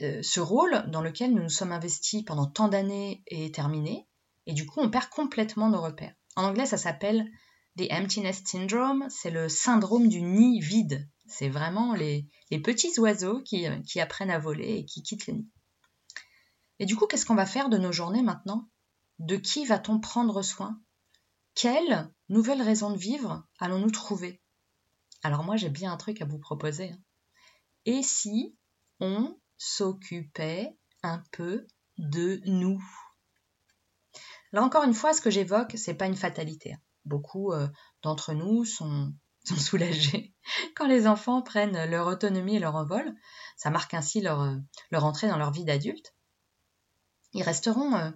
Euh, 0.00 0.22
ce 0.22 0.40
rôle 0.40 0.84
dans 0.90 1.02
lequel 1.02 1.34
nous 1.34 1.42
nous 1.42 1.50
sommes 1.50 1.72
investis 1.72 2.24
pendant 2.24 2.46
tant 2.46 2.68
d'années 2.68 3.22
est 3.26 3.54
terminé, 3.54 4.08
et 4.46 4.54
du 4.54 4.66
coup, 4.66 4.80
on 4.80 4.90
perd 4.90 5.10
complètement 5.10 5.68
nos 5.68 5.82
repères. 5.82 6.14
En 6.36 6.44
anglais, 6.44 6.64
ça 6.64 6.78
s'appelle 6.78 7.30
The 7.76 7.92
Emptiness 7.92 8.42
Syndrome, 8.44 9.06
c'est 9.10 9.30
le 9.30 9.48
syndrome 9.48 10.08
du 10.08 10.22
nid 10.22 10.60
vide. 10.60 11.08
C'est 11.26 11.50
vraiment 11.50 11.94
les, 11.94 12.26
petits 12.64 12.98
oiseaux 12.98 13.42
qui, 13.42 13.66
qui, 13.86 14.00
apprennent 14.00 14.30
à 14.30 14.38
voler 14.38 14.78
et 14.78 14.84
qui 14.86 15.02
quittent 15.02 15.26
le 15.26 15.34
nid. 15.34 15.48
Et 16.78 16.86
du 16.86 16.96
coup, 16.96 17.06
qu'est-ce 17.06 17.26
qu'on 17.26 17.34
va 17.34 17.46
faire 17.46 17.68
de 17.68 17.76
nos 17.76 17.92
journées 17.92 18.22
maintenant? 18.22 18.68
De 19.18 19.36
qui 19.36 19.66
va-t-on 19.66 20.00
prendre 20.00 20.40
soin? 20.42 20.80
Quelle 21.54 22.10
nouvelle 22.30 22.62
raison 22.62 22.90
de 22.90 22.96
vivre 22.96 23.46
allons-nous 23.58 23.90
trouver? 23.90 24.39
Alors 25.22 25.44
moi, 25.44 25.56
j'ai 25.56 25.68
bien 25.68 25.92
un 25.92 25.96
truc 25.96 26.22
à 26.22 26.24
vous 26.24 26.38
proposer. 26.38 26.90
Hein. 26.90 26.98
Et 27.86 28.02
si 28.02 28.56
on 29.00 29.38
s'occupait 29.58 30.76
un 31.02 31.22
peu 31.32 31.66
de 31.98 32.40
nous? 32.46 32.82
Là 34.52 34.62
encore 34.62 34.84
une 34.84 34.94
fois, 34.94 35.12
ce 35.12 35.20
que 35.20 35.30
j'évoque, 35.30 35.74
c'est 35.76 35.94
pas 35.94 36.06
une 36.06 36.16
fatalité. 36.16 36.76
Beaucoup 37.04 37.52
euh, 37.52 37.68
d'entre 38.02 38.32
nous 38.34 38.64
sont, 38.64 39.14
soulagés 39.44 40.34
quand 40.76 40.86
les 40.86 41.06
enfants 41.06 41.42
prennent 41.42 41.90
leur 41.90 42.06
autonomie 42.06 42.56
et 42.56 42.60
leur 42.60 42.74
envol. 42.74 43.14
Ça 43.56 43.70
marque 43.70 43.94
ainsi 43.94 44.20
leur, 44.20 44.40
euh, 44.40 44.56
entrée 44.92 45.28
dans 45.28 45.38
leur 45.38 45.52
vie 45.52 45.64
d'adulte. 45.64 46.14
Ils 47.32 47.42
resteront 47.42 47.94
euh, 47.94 48.10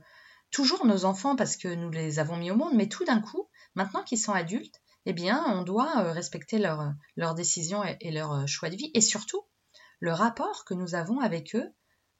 toujours 0.51 0.87
nos 0.87 1.05
enfants 1.05 1.37
parce 1.37 1.57
que 1.57 1.69
nous 1.69 1.91
les 1.91 2.19
avons 2.19 2.37
mis 2.37 2.51
au 2.51 2.57
monde, 2.57 2.75
mais 2.75 2.89
tout 2.89 3.05
d'un 3.05 3.21
coup, 3.21 3.49
maintenant 3.75 4.03
qu'ils 4.03 4.19
sont 4.19 4.33
adultes, 4.33 4.83
eh 5.07 5.13
bien, 5.13 5.45
on 5.49 5.63
doit 5.63 6.13
respecter 6.13 6.59
leurs 6.59 7.35
décisions 7.35 7.85
et, 7.85 7.97
et 8.01 8.11
leurs 8.11 8.47
choix 8.49 8.71
de 8.71 8.77
vie. 8.77 8.91
Et 8.95 9.01
surtout, 9.01 9.43
le 10.01 10.13
rapport 10.13 10.65
que 10.65 10.75
nous 10.75 10.95
avons 10.95 11.21
avec 11.21 11.55
eux 11.55 11.75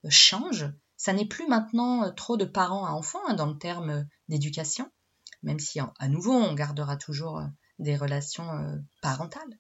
change 0.09 0.67
ça 0.97 1.13
n'est 1.13 1.27
plus 1.27 1.47
maintenant 1.47 2.05
euh, 2.05 2.11
trop 2.11 2.37
de 2.37 2.45
parents 2.45 2.87
à 2.87 2.91
enfants 2.91 3.23
hein, 3.27 3.35
dans 3.35 3.47
le 3.47 3.59
terme 3.59 3.91
euh, 3.91 4.03
d'éducation, 4.29 4.91
même 5.43 5.59
si 5.59 5.79
à 5.81 6.09
nouveau 6.09 6.33
on 6.33 6.55
gardera 6.55 6.97
toujours 6.97 7.39
euh, 7.41 7.47
des 7.79 7.97
relations 7.97 8.49
parentales. 9.03 9.59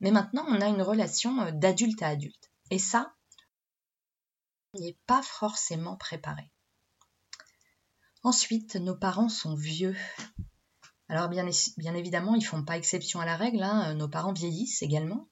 Mais 0.00 0.10
maintenant 0.10 0.44
on 0.48 0.60
a 0.60 0.66
une 0.66 0.82
relation 0.82 1.50
d'adulte 1.52 2.02
à 2.02 2.08
adulte. 2.08 2.50
Et 2.70 2.78
ça, 2.78 3.14
on 4.74 4.80
n'y 4.80 4.90
est 4.90 4.98
pas 5.06 5.22
forcément 5.22 5.96
préparé. 5.96 6.50
Ensuite, 8.22 8.76
nos 8.76 8.96
parents 8.96 9.28
sont 9.28 9.54
vieux. 9.54 9.96
Alors 11.08 11.28
bien, 11.28 11.46
évidemment, 11.94 12.34
ils 12.34 12.40
ne 12.40 12.44
font 12.44 12.64
pas 12.64 12.76
exception 12.76 13.20
à 13.20 13.26
la 13.26 13.36
règle, 13.36 13.62
hein, 13.62 13.94
nos 13.94 14.08
parents 14.08 14.32
vieillissent 14.32 14.82
également. 14.82 15.28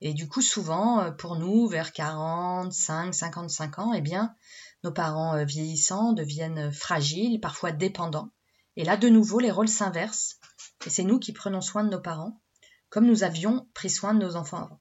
Et 0.00 0.14
du 0.14 0.28
coup, 0.28 0.40
souvent, 0.40 1.12
pour 1.12 1.36
nous, 1.36 1.66
vers 1.66 1.92
45, 1.92 3.14
55 3.14 3.78
ans, 3.78 3.92
eh 3.92 4.00
bien, 4.00 4.34
nos 4.82 4.92
parents 4.92 5.34
euh, 5.34 5.44
vieillissants 5.44 6.12
deviennent 6.12 6.72
fragiles, 6.72 7.40
parfois 7.40 7.72
dépendants. 7.72 8.30
Et 8.76 8.84
là, 8.84 8.96
de 8.96 9.08
nouveau, 9.08 9.40
les 9.40 9.50
rôles 9.50 9.68
s'inversent. 9.68 10.38
Et 10.86 10.90
c'est 10.90 11.04
nous 11.04 11.18
qui 11.18 11.32
prenons 11.32 11.60
soin 11.60 11.84
de 11.84 11.90
nos 11.90 12.00
parents, 12.00 12.40
comme 12.88 13.06
nous 13.06 13.24
avions 13.24 13.68
pris 13.74 13.90
soin 13.90 14.14
de 14.14 14.20
nos 14.20 14.36
enfants 14.36 14.62
avant. 14.64 14.80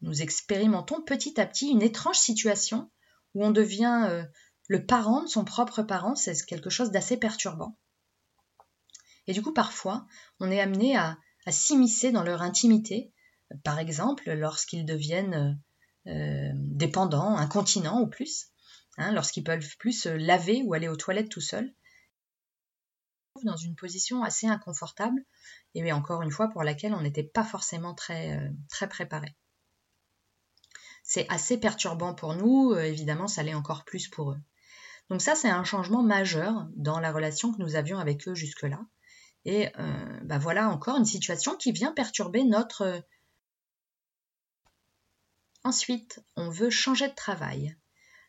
Nous 0.00 0.22
expérimentons 0.22 1.02
petit 1.02 1.40
à 1.40 1.46
petit 1.46 1.68
une 1.68 1.82
étrange 1.82 2.18
situation 2.18 2.90
où 3.34 3.44
on 3.44 3.50
devient 3.50 4.06
euh, 4.08 4.24
le 4.68 4.86
parent 4.86 5.22
de 5.22 5.28
son 5.28 5.44
propre 5.44 5.82
parent. 5.82 6.14
C'est 6.14 6.36
quelque 6.46 6.70
chose 6.70 6.92
d'assez 6.92 7.16
perturbant. 7.16 7.76
Et 9.26 9.32
du 9.32 9.42
coup, 9.42 9.52
parfois, 9.52 10.06
on 10.40 10.50
est 10.50 10.60
amené 10.60 10.96
à, 10.96 11.18
s'immiscer 11.48 12.10
dans 12.10 12.24
leur 12.24 12.42
intimité, 12.42 13.12
par 13.62 13.78
exemple 13.78 14.28
lorsqu'ils 14.32 14.84
deviennent 14.84 15.60
euh, 16.08 16.50
dépendants, 16.54 17.36
incontinents 17.36 18.00
ou 18.00 18.08
plus, 18.08 18.48
hein, 18.98 19.12
lorsqu'ils 19.12 19.44
peuvent 19.44 19.76
plus 19.78 19.92
se 19.92 20.08
laver 20.08 20.62
ou 20.64 20.74
aller 20.74 20.88
aux 20.88 20.96
toilettes 20.96 21.28
tout 21.28 21.40
seuls, 21.40 21.72
dans 23.44 23.56
une 23.56 23.76
position 23.76 24.22
assez 24.22 24.46
inconfortable 24.46 25.24
et 25.74 25.92
encore 25.92 26.22
une 26.22 26.30
fois 26.30 26.48
pour 26.48 26.62
laquelle 26.62 26.94
on 26.94 27.02
n'était 27.02 27.22
pas 27.22 27.44
forcément 27.44 27.94
très, 27.94 28.36
euh, 28.36 28.48
très 28.70 28.88
préparé. 28.88 29.36
C'est 31.02 31.28
assez 31.28 31.58
perturbant 31.58 32.14
pour 32.14 32.34
nous, 32.34 32.72
euh, 32.72 32.82
évidemment 32.82 33.28
ça 33.28 33.42
l'est 33.42 33.54
encore 33.54 33.84
plus 33.84 34.08
pour 34.08 34.32
eux. 34.32 34.40
Donc 35.10 35.22
ça 35.22 35.34
c'est 35.34 35.50
un 35.50 35.64
changement 35.64 36.02
majeur 36.02 36.68
dans 36.74 36.98
la 36.98 37.12
relation 37.12 37.52
que 37.52 37.60
nous 37.60 37.76
avions 37.76 37.98
avec 37.98 38.26
eux 38.28 38.34
jusque-là. 38.34 38.80
Et 39.48 39.68
bah 40.24 40.38
voilà 40.38 40.68
encore 40.68 40.96
une 40.96 41.04
situation 41.04 41.56
qui 41.56 41.70
vient 41.70 41.92
perturber 41.92 42.42
notre, 42.42 43.00
Ensuite, 45.66 46.20
on 46.36 46.48
veut 46.48 46.70
changer 46.70 47.08
de 47.08 47.14
travail. 47.16 47.76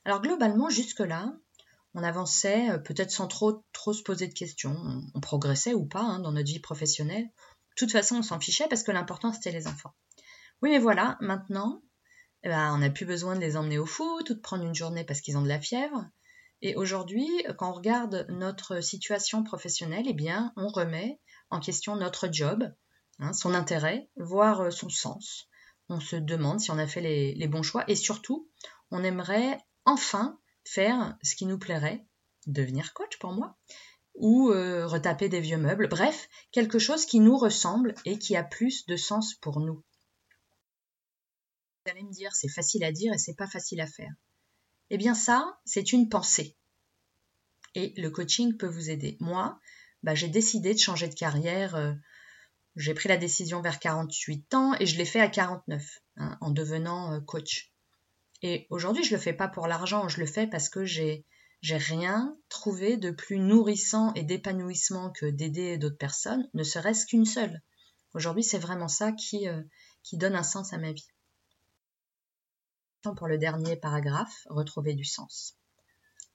Alors 0.06 0.24
globalement, 0.24 0.72
jusque-là, 0.72 1.38
on 1.94 2.02
avançait 2.02 2.72
euh, 2.72 2.80
peut-être 2.80 3.12
sans 3.12 3.28
trop, 3.28 3.64
trop 3.74 3.94
se 3.94 4.02
poser 4.02 4.28
de 4.28 4.34
questions. 4.34 4.76
On, 5.14 5.20
progressait 5.20 5.76
ou 5.76 5.86
pas 5.86 6.02
hein, 6.02 6.18
dans 6.18 6.32
notre 6.32 6.48
vie 6.48 6.60
professionnelle. 6.60 7.26
De 7.26 7.76
toute 7.76 7.92
façon, 7.92 8.16
on 8.16 8.22
s'en 8.24 8.40
fichait 8.40 8.68
parce 8.68 8.82
que 8.82 8.92
l'important, 8.92 9.32
c'était 9.34 9.52
les 9.52 9.68
enfants. 9.68 9.94
Oui, 10.64 10.72
mais 10.72 10.80
voilà, 10.80 11.16
maintenant, 11.22 11.84
eh 12.42 12.50
ben, 12.50 12.74
on 12.74 12.80
n'a 12.80 12.90
plus 12.90 13.06
besoin 13.06 13.36
de 13.36 13.40
les 13.40 13.56
emmener 13.56 13.78
au 13.78 13.86
foot 13.86 14.28
ou 14.32 14.34
de 14.34 14.40
prendre 14.40 14.64
une 14.64 14.74
journée 14.74 15.04
parce 15.04 15.22
qu'ils 15.22 15.38
ont 15.38 15.44
de 15.44 15.48
la 15.48 15.62
fièvre. 15.62 16.10
Et 16.62 16.76
aujourd'hui, 16.76 17.28
quand 17.58 17.72
on 17.72 17.74
regarde 17.74 18.26
notre 18.30 18.82
situation 18.82 19.44
professionnelle, 19.44 20.06
eh 20.08 20.14
bien, 20.14 20.54
on 20.56 20.68
remet 20.68 21.20
en 21.50 21.60
question 21.60 21.96
notre 21.96 22.32
job, 22.32 22.64
hein, 23.20 23.34
son 23.34 23.54
intérêt, 23.54 24.10
voire 24.16 24.62
euh, 24.62 24.72
son 24.72 24.90
sens 24.90 25.48
on 25.90 26.00
se 26.00 26.16
demande 26.16 26.60
si 26.60 26.72
on 26.72 26.78
a 26.78 26.88
fait 26.88 27.02
les, 27.02 27.48
bons 27.48 27.64
choix 27.64 27.84
et 27.88 27.96
surtout, 27.96 28.50
on 28.92 29.04
aimerait 29.04 29.60
enfin 29.86 30.40
faire 30.66 31.18
ce 31.24 31.36
qui 31.36 31.46
nous 31.46 31.58
plairait, 31.58 32.06
devenir 32.46 32.94
coach 32.94 33.18
pour 33.20 33.32
moi, 33.32 33.58
ou 34.16 34.52
euh, 34.52 34.86
retaper 34.86 35.30
des 35.30 35.40
vieux 35.40 35.58
meubles, 35.58 35.88
bref, 35.88 36.28
quelque 36.52 36.80
chose 36.80 37.06
qui 37.06 37.20
nous 37.20 37.38
ressemble 37.38 37.94
et 38.06 38.18
qui 38.20 38.36
a 38.36 38.44
plus 38.44 38.86
de 38.88 38.98
sens 38.98 39.36
pour 39.36 39.60
nous. 39.60 39.84
Vous 41.86 41.92
allez 41.92 42.04
me 42.04 42.12
dire, 42.12 42.36
c'est 42.36 42.50
facile 42.50 42.84
à 42.84 42.92
dire 42.92 43.14
et 43.14 43.18
c'est 43.18 43.36
pas 43.36 43.48
facile 43.48 43.80
à 43.80 43.88
faire. 43.88 44.12
Eh 44.90 44.98
bien 44.98 45.14
ça, 45.14 45.60
c'est 45.66 45.94
une 45.94 46.10
pensée. 46.10 46.56
Et 47.76 47.94
le 47.98 48.10
coaching 48.10 48.58
peut 48.58 48.68
vous 48.68 48.90
aider. 48.90 49.18
Moi, 49.20 49.60
bah, 50.04 50.16
j'ai 50.16 50.30
décidé 50.30 50.74
de 50.74 50.80
changer 50.80 51.08
de 51.08 51.14
carrière. 51.14 51.76
Euh, 51.76 51.94
j'ai 52.76 52.94
pris 52.94 53.10
la 53.10 53.18
décision 53.18 53.62
vers 53.62 53.80
48 53.80 54.54
ans 54.54 54.74
et 54.80 54.86
je 54.86 54.98
l'ai 54.98 55.06
fait 55.06 55.20
à 55.20 55.28
49 55.28 55.84
hein, 56.18 56.38
en 56.42 56.52
devenant 56.52 57.14
euh, 57.14 57.20
coach. 57.20 57.72
Et 58.42 58.68
aujourd'hui, 58.70 59.04
je 59.04 59.16
le 59.16 59.20
fais 59.20 59.34
pas 59.34 59.48
pour 59.48 59.68
l'argent, 59.68 60.08
je 60.08 60.20
le 60.20 60.28
fais 60.28 60.48
parce 60.48 60.70
que 60.70 60.86
j'ai 60.86 61.26
rien 61.64 62.38
trouvé 62.50 62.98
de 62.98 63.10
plus 63.10 63.40
nourrissant 63.40 64.14
et 64.14 64.24
d'épanouissement 64.24 65.10
que 65.10 65.26
d'aider 65.26 65.78
d'autres 65.78 65.98
personnes, 65.98 66.48
ne 66.54 66.64
serait-ce 66.64 67.08
qu'une 67.08 67.26
seule. 67.26 67.62
Aujourd'hui, 68.14 68.44
c'est 68.44 68.60
vraiment 68.60 68.88
ça 68.88 69.12
qui, 69.12 69.48
euh, 69.48 69.62
qui 70.04 70.18
donne 70.18 70.36
un 70.36 70.44
sens 70.44 70.72
à 70.72 70.78
ma 70.78 70.92
vie. 70.92 71.08
Pour 73.16 73.28
le 73.28 73.38
dernier 73.38 73.76
paragraphe, 73.76 74.46
retrouver 74.50 74.94
du 74.94 75.06
sens. 75.06 75.58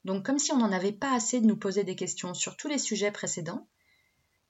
Donc, 0.05 0.25
comme 0.25 0.39
si 0.39 0.53
on 0.53 0.59
n'en 0.59 0.73
avait 0.73 0.93
pas 0.93 1.15
assez 1.15 1.41
de 1.41 1.47
nous 1.47 1.57
poser 1.57 1.85
des 1.85 1.97
questions 1.97 2.35
sur 2.35 2.57
tous 2.57 2.69
les 2.69 2.79
sujets 2.79 3.13
précédents, 3.13 3.69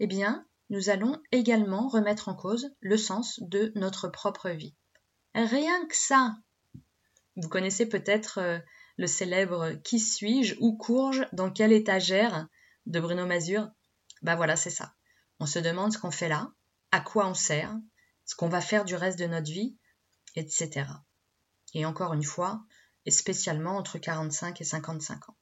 eh 0.01 0.07
bien, 0.07 0.47
nous 0.71 0.89
allons 0.89 1.21
également 1.31 1.89
remettre 1.89 2.29
en 2.29 2.35
cause 2.35 2.71
le 2.81 2.97
sens 2.97 3.41
de 3.43 3.73
notre 3.75 4.09
propre 4.09 4.51
vie. 4.51 4.75
Rien 5.35 5.87
que 5.87 5.97
ça, 5.97 6.37
vous 7.37 7.49
connaissez 7.49 7.87
peut-être 7.87 8.39
euh, 8.39 8.59
le 8.97 9.07
célèbre 9.07 9.73
Qui 9.85 9.99
suis-je? 9.99 10.55
Où 10.61 10.77
courge 10.77 11.27
Dans 11.33 11.51
quelle 11.51 11.73
étagère 11.73 12.47
de 12.87 13.01
Bruno 13.01 13.27
Mazur 13.27 13.71
Bah 14.23 14.37
voilà, 14.37 14.57
c'est 14.57 14.71
ça. 14.71 14.95
On 15.39 15.47
se 15.47 15.59
demande 15.59 15.93
ce 15.93 15.99
qu'on 15.99 16.11
fait 16.11 16.29
là, 16.29 16.53
à 16.91 17.01
quoi 17.01 17.27
on 17.27 17.35
sert, 17.35 17.75
ce 18.25 18.35
qu'on 18.35 18.49
va 18.49 18.61
faire 18.61 18.85
du 18.85 18.95
reste 18.95 19.19
de 19.19 19.27
notre 19.27 19.51
vie, 19.51 19.77
etc. 20.37 20.85
Et 21.75 21.87
encore 21.87 22.13
une 22.15 22.25
fois, 22.25 22.65
et 23.07 23.11
spécialement 23.11 23.77
entre 23.77 23.99
45 23.99 24.61
et 24.61 24.65
55 24.65 25.29
ans. 25.29 25.37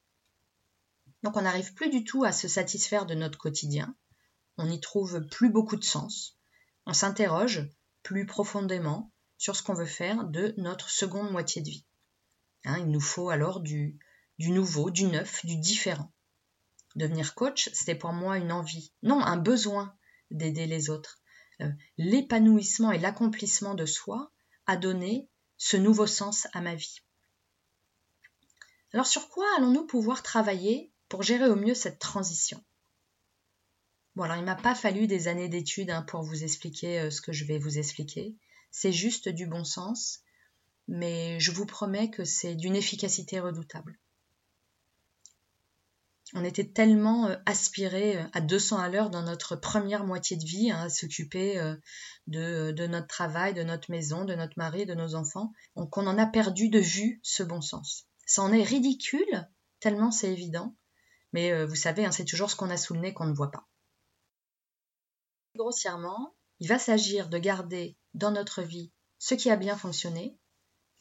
Donc 1.22 1.36
on 1.36 1.42
n'arrive 1.42 1.74
plus 1.74 1.90
du 1.90 2.04
tout 2.04 2.24
à 2.24 2.32
se 2.32 2.48
satisfaire 2.48 3.06
de 3.06 3.14
notre 3.14 3.38
quotidien, 3.38 3.94
on 4.56 4.66
n'y 4.66 4.80
trouve 4.80 5.26
plus 5.26 5.50
beaucoup 5.50 5.76
de 5.76 5.84
sens, 5.84 6.38
on 6.86 6.92
s'interroge 6.92 7.68
plus 8.02 8.26
profondément 8.26 9.12
sur 9.36 9.56
ce 9.56 9.62
qu'on 9.62 9.74
veut 9.74 9.86
faire 9.86 10.24
de 10.24 10.54
notre 10.56 10.90
seconde 10.90 11.30
moitié 11.30 11.62
de 11.62 11.70
vie. 11.70 11.86
Hein, 12.64 12.78
il 12.78 12.90
nous 12.90 13.00
faut 13.00 13.30
alors 13.30 13.60
du, 13.60 13.98
du 14.38 14.50
nouveau, 14.50 14.90
du 14.90 15.04
neuf, 15.04 15.44
du 15.44 15.56
différent. 15.56 16.12
Devenir 16.96 17.34
coach, 17.34 17.70
c'était 17.72 17.94
pour 17.94 18.12
moi 18.12 18.38
une 18.38 18.52
envie, 18.52 18.92
non, 19.02 19.22
un 19.22 19.36
besoin 19.36 19.94
d'aider 20.30 20.66
les 20.66 20.90
autres. 20.90 21.20
Euh, 21.60 21.70
l'épanouissement 21.98 22.92
et 22.92 22.98
l'accomplissement 22.98 23.74
de 23.74 23.86
soi 23.86 24.32
a 24.66 24.76
donné 24.76 25.28
ce 25.60 25.76
nouveau 25.76 26.06
sens 26.06 26.48
à 26.54 26.62
ma 26.62 26.74
vie. 26.74 27.02
Alors 28.94 29.06
sur 29.06 29.28
quoi 29.28 29.46
allons-nous 29.56 29.86
pouvoir 29.86 30.24
travailler 30.24 30.90
pour 31.08 31.22
gérer 31.22 31.46
au 31.46 31.54
mieux 31.54 31.74
cette 31.74 31.98
transition? 31.98 32.64
Bon 34.16 34.24
alors 34.24 34.38
il 34.38 34.44
m'a 34.44 34.56
pas 34.56 34.74
fallu 34.74 35.06
des 35.06 35.28
années 35.28 35.48
d'études 35.48 35.90
hein, 35.90 36.02
pour 36.02 36.22
vous 36.22 36.42
expliquer 36.42 36.98
euh, 36.98 37.10
ce 37.10 37.20
que 37.20 37.32
je 37.32 37.44
vais 37.44 37.58
vous 37.58 37.78
expliquer 37.78 38.34
c'est 38.70 38.92
juste 38.92 39.28
du 39.28 39.46
bon 39.46 39.64
sens, 39.64 40.22
mais 40.88 41.38
je 41.40 41.50
vous 41.50 41.66
promets 41.66 42.10
que 42.10 42.24
c'est 42.24 42.54
d'une 42.54 42.76
efficacité 42.76 43.40
redoutable. 43.40 43.98
On 46.34 46.44
était 46.44 46.68
tellement 46.68 47.26
euh, 47.26 47.36
aspiré 47.46 48.18
euh, 48.18 48.24
à 48.32 48.40
200 48.40 48.78
à 48.78 48.88
l'heure 48.88 49.10
dans 49.10 49.22
notre 49.22 49.56
première 49.56 50.04
moitié 50.04 50.36
de 50.36 50.44
vie, 50.44 50.70
hein, 50.70 50.82
à 50.82 50.88
s'occuper 50.88 51.58
euh, 51.58 51.74
de, 52.28 52.86
notre 52.86 53.08
travail, 53.08 53.54
de 53.54 53.62
notre 53.62 53.90
maison, 53.90 54.24
de 54.24 54.34
notre 54.34 54.56
mari, 54.56 54.86
de 54.86 54.94
nos 54.94 55.14
enfants, 55.14 55.52
qu'on 55.74 56.06
en 56.06 56.18
a 56.18 56.26
perdu 56.26 56.68
de 56.68 56.78
vue 56.78 57.20
ce 57.22 57.42
bon 57.42 57.60
sens. 57.60 58.06
Ça 58.26 58.42
en 58.42 58.52
est 58.52 58.62
ridicule, 58.62 59.48
tellement 59.80 60.12
c'est 60.12 60.32
évident, 60.32 60.76
mais 61.32 61.64
vous 61.64 61.74
savez, 61.74 62.04
hein, 62.04 62.12
c'est 62.12 62.24
toujours 62.24 62.50
ce 62.50 62.54
qu'on 62.54 62.70
a 62.70 62.76
sous 62.76 62.94
le 62.94 63.10
qu'on 63.10 63.26
ne 63.26 63.34
voit 63.34 63.50
pas. 63.50 63.66
Grossièrement, 65.56 66.36
il 66.60 66.68
va 66.68 66.78
s'agir 66.78 67.28
de 67.28 67.38
garder 67.38 67.96
dans 68.14 68.30
notre 68.30 68.62
vie 68.62 68.92
ce 69.18 69.34
qui 69.34 69.50
a 69.50 69.56
bien 69.56 69.76
fonctionné 69.76 70.38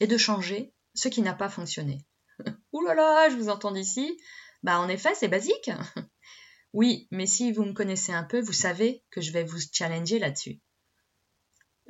et 0.00 0.08
de 0.08 0.16
changer 0.16 0.74
ce 0.94 1.08
qui 1.08 1.22
n'a 1.22 1.34
pas 1.34 1.48
fonctionné. 1.48 2.04
Ouh 2.72 2.82
là 2.82 2.94
là, 2.94 3.28
je 3.30 3.36
vous 3.36 3.48
entends 3.48 3.70
d'ici. 3.70 4.18
Bah 4.62 4.80
en 4.80 4.88
effet, 4.88 5.14
c'est 5.14 5.28
basique. 5.28 5.70
oui, 6.72 7.08
mais 7.10 7.26
si 7.26 7.52
vous 7.52 7.64
me 7.64 7.72
connaissez 7.72 8.12
un 8.12 8.24
peu, 8.24 8.40
vous 8.40 8.52
savez 8.52 9.04
que 9.10 9.20
je 9.20 9.32
vais 9.32 9.44
vous 9.44 9.58
challenger 9.72 10.18
là-dessus. 10.18 10.60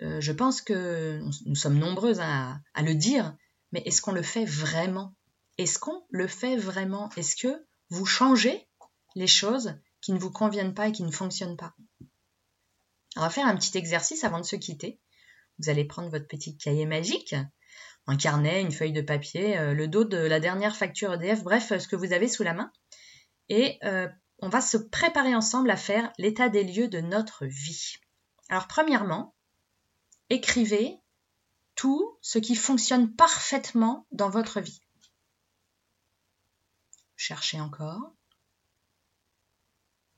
Euh, 0.03 0.21
je 0.21 0.33
pense 0.33 0.63
que 0.63 1.21
nous 1.47 1.55
sommes 1.55 1.79
nombreuses 1.79 2.21
à, 2.21 2.61
à 2.75 2.83
le 2.83 2.95
dire, 2.95 3.37
mais 3.73 3.83
est-ce 3.85 4.01
qu'on 4.01 4.13
le 4.13 4.23
fait 4.23 4.45
vraiment? 4.45 5.15
Est-ce 5.59 5.79
qu'on 5.79 6.05
le 6.11 6.27
fait 6.27 6.57
vraiment? 6.57 7.11
Est-ce 7.17 7.37
que 7.37 7.67
vous 7.91 8.07
changez 8.07 8.69
les 9.15 9.27
choses 9.27 9.75
qui 10.01 10.13
ne 10.13 10.19
vous 10.19 10.31
conviennent 10.31 10.75
pas 10.75 10.89
et 10.89 10.93
qui 10.93 11.03
ne 11.03 11.11
fonctionnent 11.11 11.57
pas? 11.57 11.75
On 13.17 13.21
va 13.21 13.31
faire 13.31 13.47
un 13.47 13.57
petit 13.57 13.77
exercice 13.77 14.25
avant 14.25 14.39
de 14.39 14.47
se 14.47 14.57
quitter. 14.57 15.01
Vous 15.59 15.69
allez 15.69 15.85
prendre 15.85 16.09
votre 16.09 16.29
petit 16.29 16.57
cahier 16.57 16.87
magique, 16.87 17.35
un 18.07 18.17
carnet, 18.17 18.61
une 18.61 18.73
feuille 18.73 18.93
de 18.93 19.03
papier, 19.03 19.59
euh, 19.59 19.75
le 19.75 19.89
dos 19.89 20.05
de 20.05 20.17
la 20.17 20.41
dernière 20.41 20.77
facture 20.77 21.15
EDF, 21.15 21.43
bref, 21.43 21.79
ce 21.79 21.89
que 21.89 21.97
vous 21.97 22.13
avez 22.13 22.29
sous 22.29 22.43
la 22.43 22.55
main. 22.55 22.73
Et 23.49 23.79
euh, 23.85 24.09
on 24.39 24.49
va 24.49 24.61
se 24.61 24.77
préparer 24.77 25.35
ensemble 25.35 25.71
à 25.71 25.77
faire 25.77 26.13
l'état 26.19 26.49
des 26.49 26.65
lieux 26.65 26.89
de 26.89 27.01
notre 27.01 27.47
vie. 27.47 27.97
Alors 28.49 28.67
premièrement, 28.67 29.35
écrivez 30.29 30.99
tout 31.75 32.19
ce 32.21 32.39
qui 32.39 32.57
fonctionne 32.57 33.15
parfaitement 33.15 34.07
dans 34.13 34.31
votre 34.31 34.61
vie. 34.61 34.83
Cherchez 37.17 37.61
encore. 37.61 38.15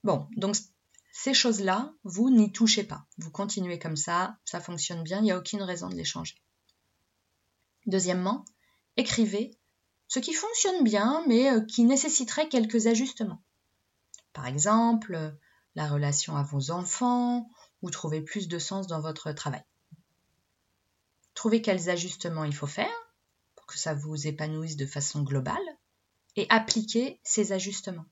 Bon, 0.05 0.29
donc 0.37 0.57
ces 1.12 1.35
choses-là, 1.35 1.92
vous 2.05 2.31
n'y 2.31 2.53
touchez 2.53 2.85
pas. 2.85 3.07
Vous 3.18 3.31
continuez 3.31 3.79
comme 3.79 3.97
ça, 3.97 4.38
ça 4.45 4.61
fonctionne 4.61 5.03
bien, 5.03 5.18
il 5.18 5.25
n'y 5.25 5.33
a 5.33 5.38
aucune 5.38 5.62
raison 5.62 5.88
de 5.88 5.95
les 5.95 6.05
changer. 6.05 6.41
Deuxièmement, 7.87 8.45
écrivez 8.97 9.57
ce 10.09 10.18
qui 10.18 10.35
fonctionne 10.35 10.85
bien, 10.85 11.25
mais 11.27 11.51
euh, 11.51 11.61
qui 11.61 11.85
nécessiterait 11.85 12.49
quelques 12.49 12.87
ajustements. 12.87 13.42
Par 14.33 14.47
exemple, 14.47 15.35
la 15.75 15.88
relation 15.88 16.37
à 16.37 16.42
vos 16.42 16.71
enfants, 16.71 17.49
ou 17.83 17.90
trouver 17.90 18.21
plus 18.21 18.49
de 18.49 18.59
sens 18.59 18.87
dans 18.87 19.01
votre 19.01 19.33
travail. 19.33 19.64
Trouvez 21.35 21.61
quels 21.61 21.90
ajustements 21.90 22.45
il 22.45 22.55
faut 22.55 22.66
faire 22.66 23.12
pour 23.57 23.66
que 23.66 23.79
ça 23.79 23.95
vous 23.95 24.27
épanouisse 24.27 24.77
de 24.77 24.87
façon 24.87 25.23
globale 25.23 25.59
et 26.37 26.47
appliquez 26.49 27.21
ces 27.25 27.53
ajustements. 27.53 28.07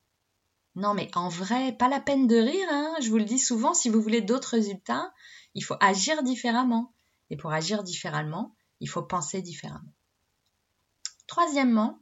Non, 0.75 0.93
mais 0.93 1.09
en 1.15 1.29
vrai, 1.29 1.73
pas 1.73 1.89
la 1.89 1.99
peine 1.99 2.27
de 2.27 2.37
rire, 2.37 2.67
hein. 2.69 2.95
je 3.01 3.09
vous 3.09 3.17
le 3.17 3.25
dis 3.25 3.39
souvent, 3.39 3.73
si 3.73 3.89
vous 3.89 4.01
voulez 4.01 4.21
d'autres 4.21 4.51
résultats, 4.51 5.13
il 5.53 5.63
faut 5.63 5.75
agir 5.79 6.23
différemment. 6.23 6.93
Et 7.29 7.37
pour 7.37 7.51
agir 7.51 7.83
différemment, 7.83 8.55
il 8.81 8.89
faut 8.89 9.03
penser 9.03 9.41
différemment. 9.41 9.93
Troisièmement, 11.27 12.01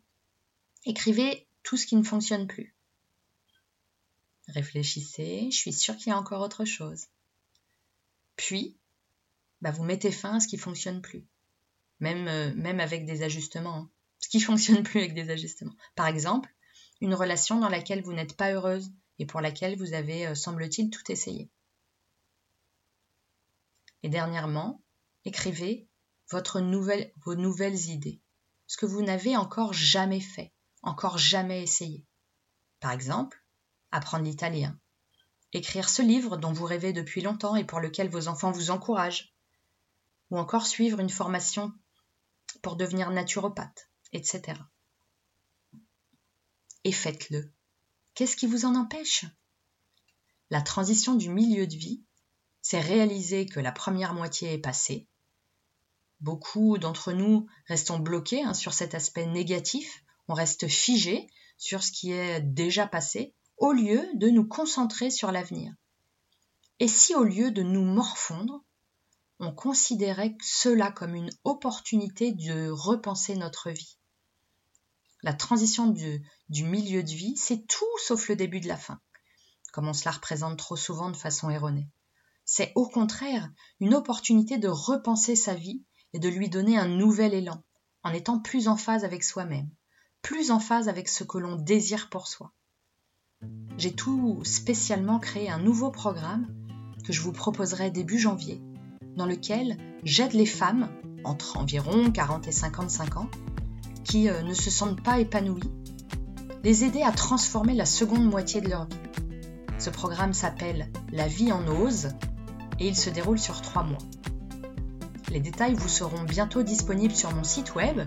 écrivez 0.86 1.48
tout 1.62 1.78
ce 1.78 1.86
qui 1.86 1.98
ne 1.98 2.04
fonctionne 2.04 2.48
plus. 2.48 2.74
Réfléchissez, 4.48 5.50
je 5.52 5.56
suis 5.56 5.74
sûre 5.74 5.96
qu'il 5.98 6.08
y 6.08 6.14
a 6.14 6.18
encore 6.18 6.42
autre 6.42 6.66
chose. 6.66 7.06
Puis, 8.38 8.78
bah, 9.62 9.72
vous 9.72 9.84
mettez 9.84 10.12
fin 10.12 10.38
à 10.38 10.40
ce 10.40 10.48
qui 10.48 10.56
ne 10.56 10.62
fonctionne 10.62 11.02
plus, 11.02 11.28
même, 12.00 12.28
euh, 12.28 12.56
même 12.56 12.80
avec 12.80 13.06
des 13.06 13.22
ajustements. 13.22 13.76
Hein. 13.76 13.90
Ce 14.20 14.30
qui 14.30 14.38
ne 14.38 14.44
fonctionne 14.46 14.84
plus 14.84 15.02
avec 15.02 15.14
des 15.14 15.30
ajustements. 15.30 15.76
Par 15.96 16.08
exemple, 16.08 16.50
une 17.02 17.14
relation 17.14 17.60
dans 17.60 17.70
laquelle 17.70 18.02
vous 18.02 18.14
n'êtes 18.14 18.36
pas 18.38 18.54
heureuse 18.54 18.90
et 19.20 19.26
pour 19.26 19.42
laquelle 19.42 19.78
vous 19.78 19.94
avez, 19.94 20.28
euh, 20.28 20.34
semble-t-il, 20.36 20.90
tout 20.90 21.12
essayé. 21.12 21.50
Et 24.02 24.10
dernièrement, 24.10 24.82
écrivez 25.26 25.89
votre 26.30 26.60
nouvelle, 26.60 27.12
vos 27.26 27.36
nouvelles 27.36 27.90
idées, 27.90 28.22
ce 28.68 28.78
que 28.78 28.86
vous 28.86 29.02
n'avez 29.02 29.36
encore 29.36 29.74
jamais 29.74 30.22
fait, 30.22 30.54
encore 30.84 31.18
jamais 31.18 31.64
essayé. 31.64 32.06
Par 32.80 32.92
exemple, 32.92 33.44
apprendre 33.92 34.26
l'italien, 34.26 34.80
écrire 35.54 35.90
ce 35.90 36.02
livre 36.02 36.38
dont 36.38 36.54
vous 36.54 36.66
rêvez 36.66 36.94
depuis 36.94 37.22
longtemps 37.22 37.56
et 37.56 37.66
pour 37.66 37.80
lequel 37.80 38.10
vos 38.10 38.28
enfants 38.28 38.52
vous 38.52 38.72
encouragent, 38.72 39.34
ou 40.30 40.38
encore 40.38 40.68
suivre 40.68 41.00
une 41.00 41.10
formation 41.10 41.74
pour 42.62 42.76
devenir 42.76 43.10
naturopathe, 43.10 43.90
etc 44.14 44.60
et 46.84 46.92
faites-le. 46.92 47.52
Qu'est-ce 48.14 48.36
qui 48.36 48.48
vous 48.48 48.66
en 48.66 48.76
empêche? 48.76 49.26
La 50.50 50.62
transition 50.62 51.16
du 51.16 51.30
milieu 51.30 51.68
de 51.68 51.76
vie, 51.76 52.04
c'est 52.62 52.80
réaliser 52.80 53.46
que 53.46 53.60
la 53.60 53.72
première 53.72 54.14
moitié 54.14 54.54
est 54.54 54.60
passée. 54.60 55.08
Beaucoup 56.22 56.78
d'entre 56.78 57.14
nous 57.14 57.48
restons 57.68 58.00
bloqués 58.00 58.44
hein, 58.44 58.54
sur 58.54 58.74
cet 58.74 58.94
aspect 58.94 59.26
négatif. 59.26 60.04
on 60.28 60.34
reste 60.34 60.68
figé 60.68 61.28
sur 61.58 61.84
ce 61.84 61.92
qui 61.92 62.12
est 62.12 62.42
déjà 62.42 62.88
passé 62.88 63.34
au 63.58 63.72
lieu 63.72 64.06
de 64.16 64.30
nous 64.30 64.48
concentrer 64.48 65.12
sur 65.12 65.32
l'avenir. 65.32 65.74
Et 66.80 66.88
si 66.88 67.16
au 67.16 67.24
lieu 67.24 67.52
de 67.52 67.64
nous 67.64 67.84
morfondre, 67.84 68.64
on 69.40 69.54
considérait 69.54 70.38
cela 70.42 70.92
comme 70.92 71.16
une 71.16 71.32
opportunité 71.44 72.34
de 72.34 72.70
repenser 72.70 73.36
notre 73.36 73.70
vie? 73.70 73.98
La 75.22 75.34
transition 75.34 75.88
du, 75.88 76.26
du 76.50 76.64
milieu 76.64 77.04
de 77.04 77.12
vie, 77.12 77.36
c'est 77.36 77.66
tout 77.68 77.98
sauf 78.06 78.30
le 78.30 78.36
début 78.36 78.62
de 78.62 78.68
la 78.68 78.78
fin, 78.78 79.02
comme 79.74 79.88
on 79.88 79.94
se 79.94 80.06
la 80.06 80.12
représente 80.12 80.58
trop 80.58 80.78
souvent 80.78 81.10
de 81.10 81.18
façon 81.18 81.50
erronée. 81.50 81.90
C'est 82.46 82.72
au 82.76 82.88
contraire 82.88 83.50
une 83.80 83.94
opportunité 83.94 84.58
de 84.58 84.70
repenser 84.70 85.36
sa 85.36 85.54
vie 85.54 85.84
et 86.14 86.20
de 86.20 86.30
lui 86.30 86.50
donner 86.50 86.78
un 86.78 86.88
nouvel 86.88 87.34
élan, 87.34 87.64
en 88.04 88.12
étant 88.12 88.40
plus 88.40 88.68
en 88.68 88.76
phase 88.76 89.04
avec 89.04 89.24
soi-même, 89.24 89.70
plus 90.22 90.52
en 90.52 90.60
phase 90.60 90.90
avec 90.90 91.08
ce 91.08 91.24
que 91.24 91.38
l'on 91.38 91.56
désire 91.56 92.10
pour 92.10 92.28
soi. 92.28 92.52
J'ai 93.78 93.94
tout 93.94 94.42
spécialement 94.44 95.20
créé 95.20 95.50
un 95.50 95.60
nouveau 95.60 95.92
programme 95.92 96.48
que 97.06 97.14
je 97.14 97.22
vous 97.22 97.32
proposerai 97.32 97.92
début 97.92 98.20
janvier, 98.20 98.62
dans 99.16 99.26
lequel 99.26 99.78
j'aide 100.04 100.34
les 100.34 100.46
femmes, 100.46 100.90
entre 101.24 101.58
environ 101.58 102.12
40 102.12 102.48
et 102.48 102.52
55 102.52 103.18
ans, 103.18 103.30
qui 104.04 104.30
euh, 104.30 104.42
ne 104.42 104.54
se 104.54 104.70
sentent 104.70 105.02
pas 105.02 105.20
épanouies, 105.20 105.72
les 106.64 106.84
aider 106.84 107.02
à 107.02 107.12
transformer 107.12 107.74
la 107.74 107.86
seconde 107.86 108.26
moitié 108.26 108.62
de 108.62 108.70
leur 108.70 108.86
vie. 108.86 108.96
Ce 109.78 109.90
programme 109.90 110.34
s'appelle 110.34 110.92
La 111.12 111.28
vie 111.28 111.52
en 111.52 111.66
ose 111.68 112.10
et 112.80 112.88
il 112.88 112.98
se 112.98 113.10
déroule 113.10 113.40
sur 113.40 113.62
trois 113.62 113.84
mois. 113.84 114.00
Les 115.32 115.40
détails 115.40 115.76
vous 115.76 115.88
seront 115.88 116.24
bientôt 116.24 116.64
disponibles 116.64 117.14
sur 117.14 117.32
mon 117.34 117.44
site 117.44 117.76
web 117.76 118.02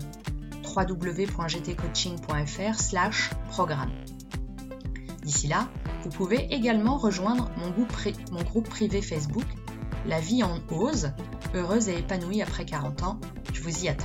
www.gtcoaching.fr 0.75 3.29
programme. 3.49 3.91
D'ici 5.23 5.47
là, 5.47 5.69
vous 6.03 6.09
pouvez 6.09 6.53
également 6.53 6.97
rejoindre 6.97 7.49
mon 7.57 7.69
groupe, 7.69 7.93
mon 8.31 8.43
groupe 8.43 8.69
privé 8.69 9.01
Facebook, 9.01 9.45
La 10.05 10.19
vie 10.19 10.43
en 10.43 10.59
ose, 10.69 11.11
heureuse 11.53 11.87
et 11.87 11.99
épanouie 11.99 12.41
après 12.41 12.65
40 12.65 13.03
ans. 13.03 13.17
Je 13.53 13.61
vous 13.61 13.85
y 13.85 13.87
attends. 13.87 14.03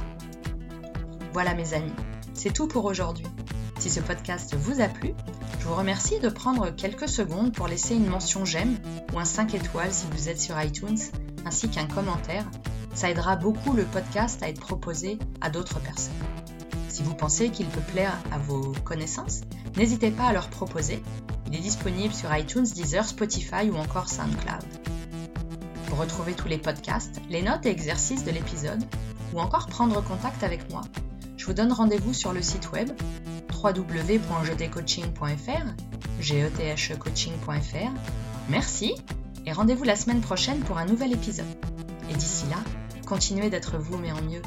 Voilà 1.33 1.55
mes 1.55 1.75
amis, 1.75 1.91
c'est 2.35 2.53
tout 2.53 2.69
pour 2.69 2.85
aujourd'hui. 2.85 3.27
Si 3.81 3.91
ce 3.91 3.99
podcast 4.01 4.55
vous 4.55 4.81
a 4.81 4.87
plu, 4.87 5.13
je 5.59 5.67
vous 5.67 5.75
remercie 5.75 6.21
de 6.21 6.29
prendre 6.29 6.71
quelques 6.71 7.09
secondes 7.09 7.53
pour 7.53 7.67
laisser 7.67 7.97
une 7.97 8.07
mention 8.07 8.45
j'aime 8.45 8.79
ou 9.13 9.19
un 9.19 9.25
5 9.25 9.55
étoiles 9.55 9.93
si 9.93 10.07
vous 10.13 10.29
êtes 10.29 10.41
sur 10.41 10.61
iTunes, 10.61 10.99
ainsi 11.45 11.69
qu'un 11.69 11.87
commentaire. 11.87 12.45
Ça 12.99 13.09
aidera 13.09 13.37
beaucoup 13.37 13.73
le 13.75 13.85
podcast 13.85 14.43
à 14.43 14.49
être 14.49 14.61
proposé 14.61 15.21
à 15.41 15.51
d'autres 15.51 15.79
personnes. 15.79 16.17
Si 16.89 17.05
vous 17.05 17.15
pensez 17.15 17.51
qu'il 17.51 17.67
peut 17.67 17.93
plaire 17.93 18.19
à 18.33 18.39
vos 18.39 18.73
connaissances, 18.85 19.43
n'hésitez 19.77 20.11
pas 20.11 20.25
à 20.25 20.33
leur 20.33 20.51
proposer. 20.51 21.01
Il 21.47 21.55
est 21.55 21.61
disponible 21.61 22.13
sur 22.13 22.37
iTunes, 22.37 22.65
Deezer, 22.65 23.05
Spotify 23.05 23.71
ou 23.71 23.77
encore 23.77 24.09
SoundCloud. 24.09 24.65
Pour 25.87 25.99
retrouver 25.99 26.33
tous 26.33 26.49
les 26.49 26.59
podcasts, 26.59 27.21
les 27.31 27.41
notes 27.41 27.67
et 27.67 27.71
exercices 27.71 28.25
de 28.25 28.33
l'épisode, 28.33 28.83
ou 29.33 29.39
encore 29.39 29.69
prendre 29.69 30.03
contact 30.03 30.43
avec 30.43 30.69
moi, 30.73 30.81
je 31.37 31.47
vous 31.47 31.53
donne 31.53 31.73
rendez-vous 31.73 32.15
sur 32.15 32.33
le 32.33 32.43
site 32.43 32.73
web 32.73 32.91
www.jetcoaching.fr, 33.63 35.67
getcoaching.fr. 36.21 37.93
Merci 38.49 38.97
et 39.47 39.53
rendez-vous 39.53 39.85
la 39.85 39.95
semaine 39.95 40.21
prochaine 40.21 40.59
pour 40.63 40.79
un 40.79 40.87
nouvel 40.87 41.13
épisode. 41.13 41.47
Et 42.11 42.15
d'ici 42.15 42.45
là, 42.51 42.57
continuez 43.09 43.49
d'être 43.49 43.79
vous 43.79 43.97
mais 43.97 44.13
en 44.13 44.21
mieux 44.21 44.43